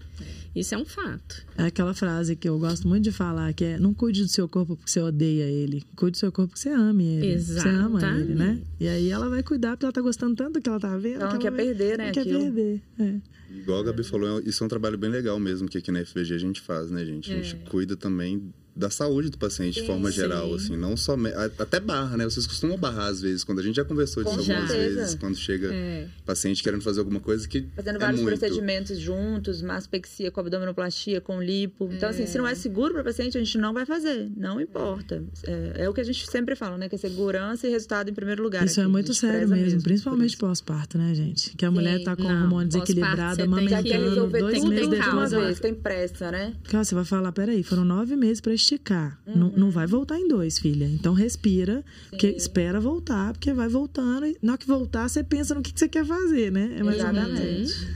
[0.54, 1.46] Isso é um fato.
[1.56, 4.48] É aquela frase que eu gosto muito de falar, que é não cuide do seu
[4.48, 5.84] corpo porque você odeia ele.
[5.94, 7.26] Cuide do seu corpo porque você ama ele.
[7.28, 7.90] Exatamente.
[7.90, 8.62] Você ama ele, né?
[8.80, 11.20] E aí ela vai cuidar porque ela tá gostando tanto do que ela tá vendo.
[11.20, 11.64] Não, não quer vai...
[11.64, 12.06] perder, né?
[12.06, 12.82] Não quer perder.
[12.98, 13.14] É.
[13.50, 16.34] Igual a Gabi falou, isso é um trabalho bem legal mesmo que aqui na FVG
[16.34, 17.32] a gente faz, né, gente?
[17.32, 17.68] A gente é.
[17.68, 21.16] cuida também da saúde do paciente sim, de forma geral, assim, não só
[21.58, 22.24] até barra, né?
[22.24, 25.00] Vocês costumam barrar às vezes, quando a gente já conversou disso Com algumas certeza.
[25.00, 26.06] vezes, quando chega é.
[26.24, 28.38] paciente querendo fazer alguma coisa que fazendo é vários muito.
[28.38, 31.88] procedimentos juntos, maspexia com abdominoplastia, com lipo.
[31.90, 31.96] É.
[31.96, 34.60] Então assim, se não é seguro para o paciente, a gente não vai fazer, não
[34.60, 35.24] importa.
[35.44, 38.14] É, é, o que a gente sempre fala, né, que é segurança e resultado em
[38.14, 38.64] primeiro lugar.
[38.64, 38.88] Isso aqui.
[38.88, 41.56] é muito sério mesmo, mesmo principalmente pós-parto, né, gente?
[41.56, 45.32] Que a sim, mulher tá com o hormônio desequilibrado, amamentando, dois meses depois.
[45.32, 46.54] Uma vez, tem pressa, né?
[46.64, 49.18] Cara, você vai falar, peraí, foram nove meses para esticar.
[49.26, 49.36] Uhum.
[49.36, 50.84] Não, não vai voltar em dois, filha.
[50.86, 51.84] Então respira,
[52.18, 54.26] que espera voltar, porque vai voltando.
[54.26, 56.76] E na hora que voltar, você pensa no que, que você quer fazer, né?
[56.78, 57.88] É mais Exatamente.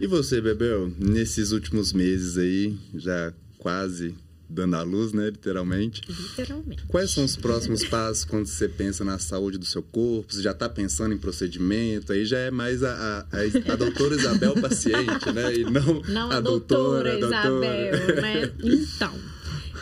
[0.00, 4.14] E você, Bebel, nesses últimos meses aí, já quase
[4.48, 6.00] dando à luz, né, literalmente.
[6.08, 6.84] Literalmente.
[6.86, 10.32] Quais são os próximos passos quando você pensa na saúde do seu corpo?
[10.32, 12.12] Você já está pensando em procedimento?
[12.12, 15.54] Aí já é mais a, a, a doutora Isabel paciente, né?
[15.54, 18.52] E não, não a, a doutora, doutora Isabel, né?
[18.64, 19.12] Então,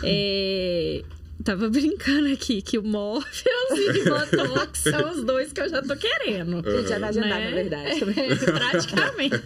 [0.03, 1.03] é,
[1.47, 5.81] tava brincando aqui que o Morpheus e o Botox são os dois que eu já
[5.81, 6.57] tô querendo.
[6.57, 7.51] Gente, já tá agendado, né?
[7.51, 8.01] na verdade.
[8.45, 9.37] Praticamente.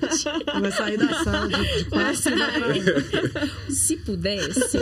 [0.60, 1.84] Vai sair da sala de,
[3.68, 4.78] de Se pudesse,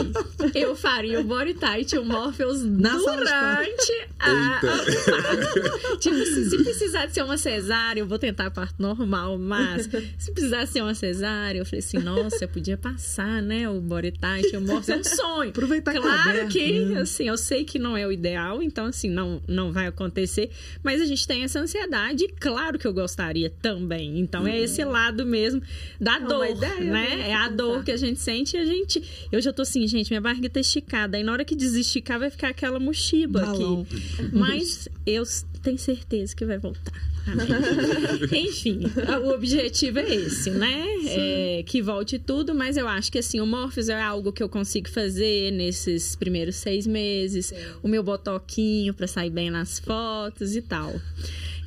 [0.55, 6.63] eu faria o Body Tight e o Morpheus Na durante a, a Tipo, se, se
[6.63, 10.81] precisar de ser uma cesárea, eu vou tentar a parto normal, mas se precisar ser
[10.81, 14.61] uma cesárea, eu falei assim, nossa, eu podia passar, né, o Body Tight e o
[14.61, 14.89] Morpheus.
[14.89, 15.49] É um sonho.
[15.49, 19.09] Aproveitar claro que, tá que assim, eu sei que não é o ideal, então, assim,
[19.09, 20.49] não, não vai acontecer,
[20.83, 24.19] mas a gente tem essa ansiedade, e claro que eu gostaria também.
[24.19, 24.91] Então, é esse uhum.
[24.91, 25.61] lado mesmo
[25.99, 27.29] da é dor, ideia, né?
[27.29, 29.27] É a dor que a gente sente e a gente.
[29.31, 31.17] Eu já tô assim, gente, minha barriga tá esticada.
[31.17, 33.81] Aí na hora que desesticar, vai ficar aquela mochiba Balão.
[33.81, 34.29] aqui.
[34.31, 35.23] Mas eu
[35.61, 36.93] tenho certeza que vai voltar.
[38.31, 38.81] Enfim,
[39.23, 40.85] o objetivo é esse, né?
[41.05, 44.49] É, que volte tudo, mas eu acho que assim, o Morpheus é algo que eu
[44.49, 47.47] consigo fazer nesses primeiros seis meses.
[47.47, 47.55] Sim.
[47.83, 50.99] O meu botoquinho para sair bem nas fotos e tal.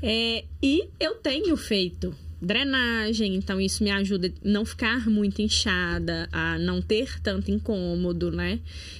[0.02, 6.28] É, e eu tenho feito drenagem, então isso me ajuda a não ficar muito inchada,
[6.32, 8.58] a não ter tanto incômodo, né?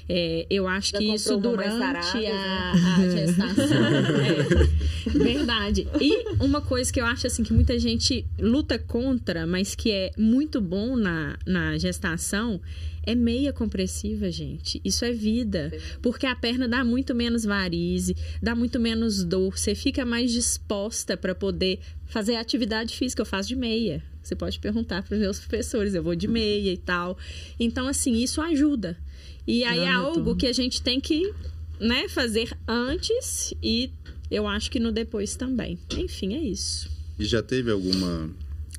[0.09, 2.81] É, eu acho Já que isso durante a, né?
[2.97, 3.87] a, gestação.
[4.25, 5.89] é, verdade.
[6.01, 10.11] E uma coisa que eu acho assim que muita gente luta contra, mas que é
[10.17, 12.61] muito bom na, na gestação
[13.05, 14.81] é meia compressiva, gente.
[14.85, 15.73] Isso é vida.
[16.01, 19.59] Porque a perna dá muito menos varize, dá muito menos dor.
[19.59, 23.23] Você fica mais disposta para poder fazer atividade física.
[23.23, 24.03] Eu faço de meia.
[24.23, 25.95] Você pode perguntar para os meus professores.
[25.95, 27.19] Eu vou de meia e tal.
[27.59, 28.97] Então, assim, isso ajuda.
[29.47, 31.33] E aí Não, é algo que a gente tem que
[31.81, 33.91] né, fazer antes e
[34.31, 35.79] eu acho que no depois também.
[35.99, 36.89] Enfim, é isso.
[37.19, 38.31] E já teve alguma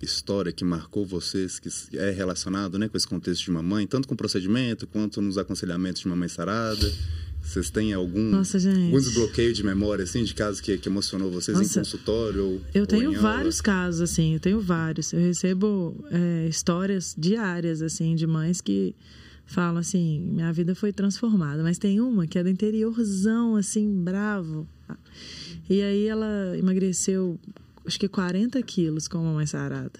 [0.03, 4.13] história que marcou vocês, que é relacionado né, com esse contexto de mamãe, tanto com
[4.13, 6.91] o procedimento quanto nos aconselhamentos de mamãe sarada?
[7.43, 11.57] Vocês têm algum, Nossa, algum desbloqueio de memória, assim, de casos que, que emocionou vocês
[11.57, 12.43] Nossa, em consultório?
[12.45, 15.11] Ou, eu tenho ou vários casos, assim, eu tenho vários.
[15.11, 18.95] Eu recebo é, histórias diárias, assim, de mães que
[19.45, 21.61] falam assim: minha vida foi transformada.
[21.63, 24.65] Mas tem uma que é do interiorzão, assim, bravo.
[25.69, 27.37] E aí ela emagreceu
[27.85, 29.99] acho que 40 quilos com a mamãe sarada.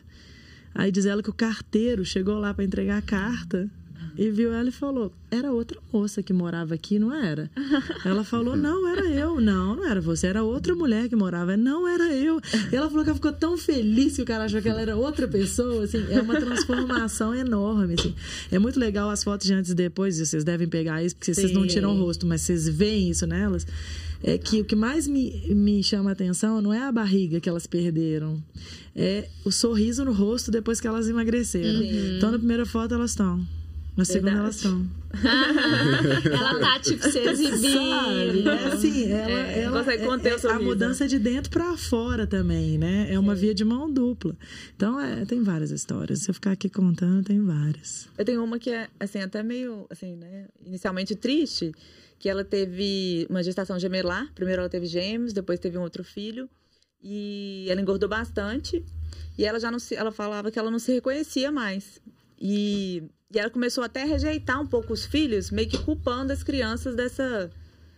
[0.74, 3.70] Aí diz ela que o carteiro chegou lá para entregar a carta
[4.16, 7.50] e viu ela e falou: era outra moça que morava aqui, não era?
[8.06, 9.42] Ela falou: não, era eu.
[9.42, 11.58] Não, não era você, era outra mulher que morava.
[11.58, 12.40] Não, era eu.
[12.72, 14.96] E ela falou que ela ficou tão feliz que o cara achou que ela era
[14.96, 15.84] outra pessoa.
[15.84, 17.96] Assim, é uma transformação enorme.
[17.98, 18.14] Assim.
[18.52, 21.42] É muito legal as fotos de antes e depois, vocês devem pegar isso, porque Sim.
[21.42, 23.66] vocês não tiram o rosto, mas vocês veem isso nelas
[24.24, 27.50] é que o que mais me, me chama a atenção não é a barriga que
[27.50, 28.42] elas perderam,
[28.96, 31.82] é o sorriso no rosto depois que elas emagreceram.
[31.82, 32.18] Uhum.
[32.18, 33.46] Então, na primeira foto elas estão.
[33.96, 34.46] Na segunda Verdade.
[34.46, 35.04] elas estão.
[36.34, 38.50] ela tá, tipo, se exibindo.
[38.50, 40.60] É assim, ela, é, ela consegue conter é, o sorriso.
[40.60, 43.14] A mudança de dentro para fora também, né?
[43.14, 43.42] É uma Sim.
[43.42, 44.36] via de mão dupla.
[44.76, 46.22] Então, é, tem várias histórias.
[46.22, 48.08] Se eu ficar aqui contando, tem várias.
[48.18, 50.48] Eu tenho uma que é, assim, até meio, assim, né?
[50.66, 51.72] Inicialmente triste,
[52.24, 54.32] que ela teve uma gestação gemelar.
[54.34, 56.50] Primeiro ela teve gêmeos, depois teve um outro filho.
[57.02, 58.82] E ela engordou bastante.
[59.38, 62.02] E ela já não se, ela falava que ela não se reconhecia mais.
[62.40, 66.44] E, e ela começou até a rejeitar um pouco os filhos, meio que culpando as
[66.44, 67.52] crianças dessa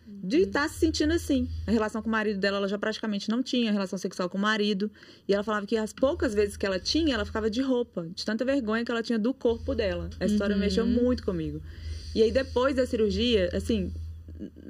[0.07, 1.47] de estar tá se sentindo assim.
[1.67, 4.41] A relação com o marido dela, ela já praticamente não tinha relação sexual com o
[4.41, 4.89] marido.
[5.27, 8.25] E ela falava que as poucas vezes que ela tinha, ela ficava de roupa, de
[8.25, 10.09] tanta vergonha que ela tinha do corpo dela.
[10.19, 10.61] A história uhum.
[10.61, 11.61] mexeu muito comigo.
[12.15, 13.93] E aí, depois da cirurgia, assim,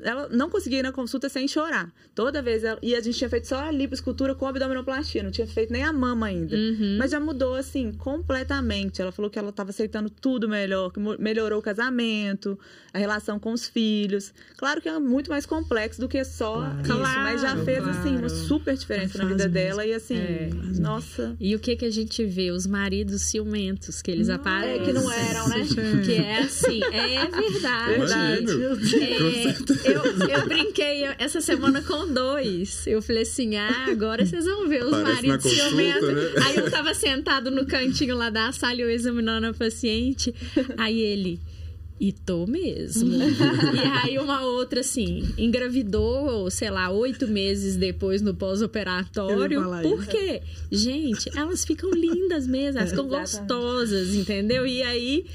[0.03, 1.91] ela não conseguia ir na consulta sem chorar.
[2.13, 5.47] Toda vez ela, e a gente tinha feito só a lipoescultura com abdominoplastia, não tinha
[5.47, 6.55] feito nem a mama ainda.
[6.55, 6.97] Uhum.
[6.99, 9.01] Mas já mudou assim completamente.
[9.01, 12.57] Ela falou que ela estava aceitando tudo melhor, que melhorou o casamento,
[12.93, 14.34] a relação com os filhos.
[14.57, 16.82] Claro que é muito mais complexo do que só claro.
[16.82, 17.99] isso, mas já fez claro.
[17.99, 19.53] assim uma super diferença na vida mesmo.
[19.53, 20.49] dela e assim, é.
[20.80, 21.36] nossa.
[21.39, 24.82] E o que que a gente vê os maridos ciumentos que eles aparecem?
[24.82, 25.66] É que não eram, né?
[26.05, 27.97] que é assim, é verdade.
[27.97, 29.03] verdade.
[29.03, 29.55] É,
[29.86, 32.86] eu, eu brinquei essa semana com dois.
[32.88, 36.14] Eu falei assim: ah, agora vocês vão ver os Parece maridos ciumentos.
[36.14, 36.43] Né?
[36.45, 40.34] Aí eu tava sentado no cantinho lá da sala, eu examinando a paciente.
[40.78, 41.39] Aí ele.
[41.97, 43.10] E tô mesmo.
[43.16, 49.64] e aí uma outra, assim, engravidou, sei lá, oito meses depois no pós-operatório.
[49.82, 50.41] Por quê?
[50.70, 54.68] Gente, elas ficam lindas mesmo, elas ficam gostosas, entendeu?
[54.68, 55.26] E aí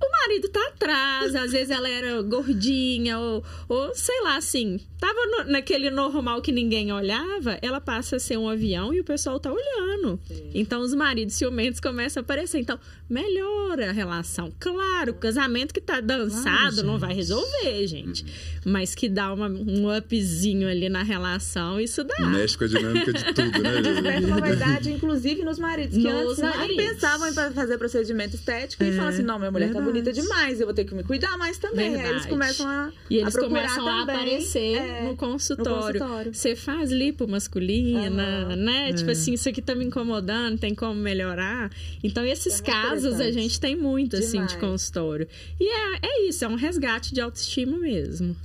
[0.00, 5.26] o marido tá atrás, às vezes ela era gordinha, ou, ou sei lá, assim, tava
[5.26, 9.40] no, naquele normal que ninguém olhava, ela passa a ser um avião e o pessoal
[9.40, 10.20] tá olhando.
[10.26, 10.50] Sim.
[10.54, 12.58] Então os maridos ciumentos começam a aparecer.
[12.58, 14.52] Então, melhora a relação.
[14.60, 18.24] Claro, o casamento que tá dançado claro, não vai resolver, gente.
[18.64, 22.20] Mas que dá uma, um upzinho ali na relação, isso dá.
[22.20, 23.80] Mexe com a dinâmica de tudo, né?
[23.82, 26.76] Desperta uma vaidade, inclusive nos maridos, que nos antes maridos.
[26.76, 30.04] nem pensavam em fazer procedimento estético é, e falam assim: não, minha mulher tá verdade.
[30.04, 31.94] tá bonita demais, eu vou ter que me cuidar mais também.
[31.94, 32.92] Aí eles começam a.
[33.08, 36.00] E eles a começam a aparecer é, no, consultório.
[36.32, 38.90] Você faz lipo masculina, né?
[38.90, 38.92] É.
[38.92, 41.70] Tipo assim, isso aqui tá me incomodando, tem como melhorar.
[42.02, 44.52] Então, esses é casos a gente tem muito, assim, demais.
[44.52, 45.28] de consultório.
[45.58, 48.36] E é, é isso, é um resgate de autoestima mesmo.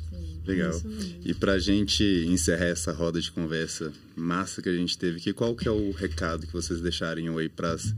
[0.45, 0.81] Legal.
[1.23, 5.33] E para a gente encerrar essa roda de conversa massa que a gente teve aqui,
[5.33, 7.93] qual que é o recado que vocês deixariam aí para as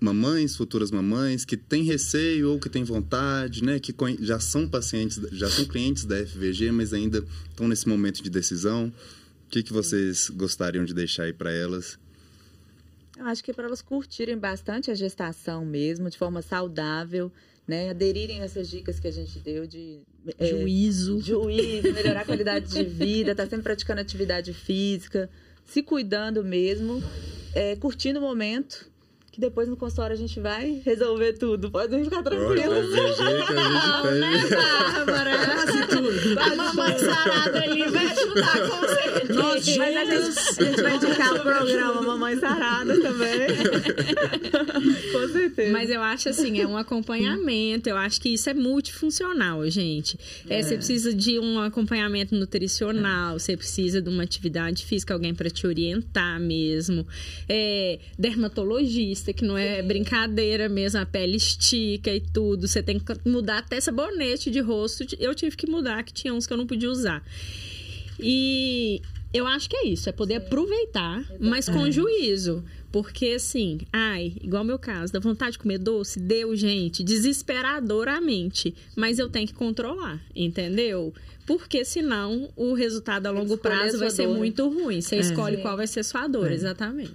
[0.00, 3.78] mamães, futuras mamães, que têm receio ou que têm vontade, né?
[3.78, 8.30] Que já são pacientes, já são clientes da FVG, mas ainda estão nesse momento de
[8.30, 8.92] decisão.
[9.46, 11.98] O que, que vocês gostariam de deixar aí para elas?
[13.16, 17.30] Eu acho que é para elas curtirem bastante a gestação mesmo, de forma saudável,
[17.66, 17.90] né?
[17.90, 20.00] Aderirem a essas dicas que a gente deu de
[20.38, 25.30] é, juízo, juízo, melhorar a qualidade de vida, estar tá sempre praticando atividade física,
[25.64, 27.02] se cuidando mesmo,
[27.54, 28.92] é, curtindo o momento
[29.34, 31.68] que depois no consultório a gente vai resolver tudo.
[31.68, 32.88] Podem ficar tranquilos.
[32.88, 35.34] Não, né, Bárbara?
[35.88, 36.38] tudo.
[36.38, 39.34] A mamãe sarada ali vai ajudar com certeza.
[39.34, 43.48] Nós Mas a gente, a gente vai indicar o programa Mamãe Sarada também.
[45.12, 45.72] com certeza.
[45.72, 47.88] Mas eu acho assim, é um acompanhamento.
[47.88, 50.18] Eu acho que isso é multifuncional, gente.
[50.48, 50.62] É, é.
[50.62, 55.66] Você precisa de um acompanhamento nutricional, você precisa de uma atividade física, alguém para te
[55.66, 57.06] orientar mesmo.
[57.48, 62.68] É, dermatologista que não é brincadeira mesmo, a pele estica e tudo.
[62.68, 65.04] Você tem que mudar até sabonete de rosto.
[65.18, 67.22] Eu tive que mudar, que tinha uns que eu não podia usar.
[68.18, 69.00] E
[69.32, 72.64] eu acho que é isso, é poder aproveitar, mas com juízo.
[72.92, 78.72] Porque assim, ai, igual meu caso, dá vontade de comer doce, deu, gente, desesperadoramente.
[78.94, 81.12] Mas eu tenho que controlar, entendeu?
[81.44, 84.36] Porque senão o resultado a longo prazo vai ser dor.
[84.36, 85.00] muito ruim.
[85.00, 85.18] Você é.
[85.18, 86.54] escolhe qual vai ser sua dor, é.
[86.54, 87.10] exatamente.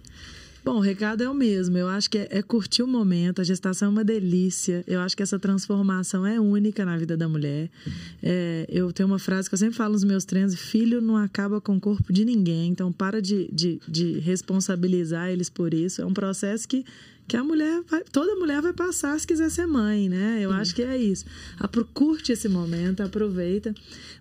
[0.00, 0.03] É.
[0.64, 1.76] Bom, o recado é o mesmo.
[1.76, 3.42] Eu acho que é, é, curtir o momento.
[3.42, 4.82] A gestação é uma delícia.
[4.86, 7.68] Eu acho que essa transformação é única na vida da mulher.
[8.22, 11.60] É, eu tenho uma frase que eu sempre falo nos meus treinos: filho não acaba
[11.60, 12.70] com o corpo de ninguém.
[12.70, 16.00] Então, para de, de, de responsabilizar eles por isso.
[16.00, 16.82] É um processo que
[17.26, 20.38] que a mulher vai, toda mulher vai passar se quiser ser mãe, né?
[20.42, 20.56] Eu Sim.
[20.56, 21.24] acho que é isso.
[21.94, 23.74] Curte esse momento, aproveita,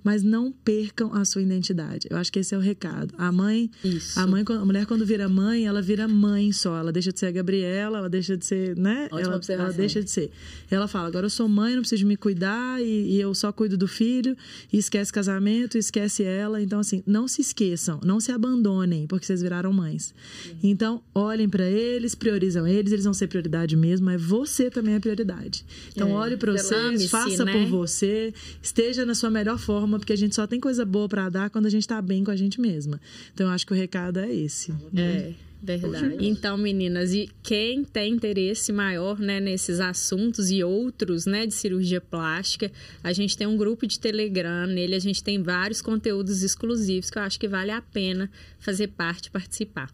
[0.04, 2.08] mas não percam a sua identidade.
[2.10, 3.14] Eu acho que esse é o recado.
[3.18, 4.20] A mãe, isso.
[4.20, 6.78] a mãe, a mulher quando vira mãe, ela vira mãe só.
[6.78, 9.08] Ela deixa de ser a Gabriela, ela deixa de ser, né?
[9.12, 10.32] ela, ela deixa de ser.
[10.70, 13.78] Ela fala: agora eu sou mãe, não preciso me cuidar e, e eu só cuido
[13.78, 14.36] do filho.
[14.72, 16.62] E esquece casamento, esquece ela.
[16.62, 20.14] Então assim, não se esqueçam, não se abandonem porque vocês viraram mães.
[20.62, 25.00] Então olhem para eles, priorizam eles eles vão ser prioridade mesmo, mas você também é
[25.00, 25.66] prioridade.
[25.92, 27.52] Então, é, olhe para vocês, faça né?
[27.52, 31.30] por você, esteja na sua melhor forma, porque a gente só tem coisa boa para
[31.30, 33.00] dar quando a gente está bem com a gente mesma.
[33.34, 34.74] Então, eu acho que o recado é esse.
[34.96, 35.34] É.
[35.64, 36.18] Verdade.
[36.20, 42.02] Então, meninas, e quem tem interesse maior né, nesses assuntos e outros né, de cirurgia
[42.02, 42.70] plástica,
[43.02, 47.18] a gente tem um grupo de Telegram, nele a gente tem vários conteúdos exclusivos que
[47.18, 48.30] eu acho que vale a pena
[48.60, 49.90] fazer parte, participar.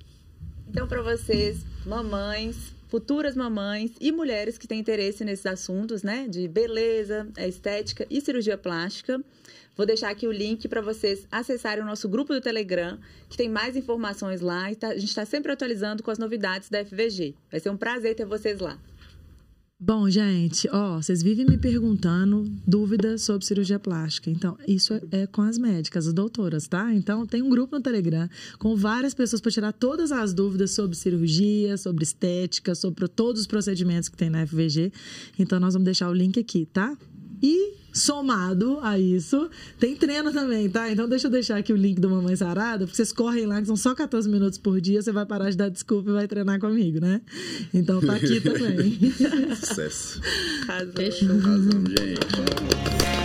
[0.68, 6.28] Então, para vocês, mamães, futuras mamães e mulheres que têm interesse nesses assuntos, né?
[6.28, 9.24] De beleza, estética e cirurgia plástica.
[9.78, 13.48] Vou deixar aqui o link para vocês acessarem o nosso grupo do Telegram, que tem
[13.48, 14.70] mais informações lá.
[14.72, 17.36] E tá, a gente está sempre atualizando com as novidades da FVG.
[17.50, 18.78] Vai ser um prazer ter vocês lá.
[19.82, 24.30] Bom, gente, ó, vocês vivem me perguntando dúvidas sobre cirurgia plástica.
[24.30, 26.94] Então, isso é, é com as médicas, as doutoras, tá?
[26.94, 30.98] Então, tem um grupo no Telegram com várias pessoas para tirar todas as dúvidas sobre
[30.98, 34.92] cirurgia, sobre estética, sobre todos os procedimentos que tem na FVG.
[35.40, 36.98] Então, nós vamos deixar o link aqui, tá?
[37.42, 40.92] E somado a isso, tem treino também, tá?
[40.92, 43.68] Então deixa eu deixar aqui o link do Mamãe Sarada, porque vocês correm lá, que
[43.68, 46.60] são só 14 minutos por dia, você vai parar de dar desculpa e vai treinar
[46.60, 47.22] comigo, né?
[47.74, 48.98] Então tá aqui também.
[49.56, 50.22] Sucesso.
[50.96, 51.38] Fechou.
[51.40, 53.19] Razão, gente.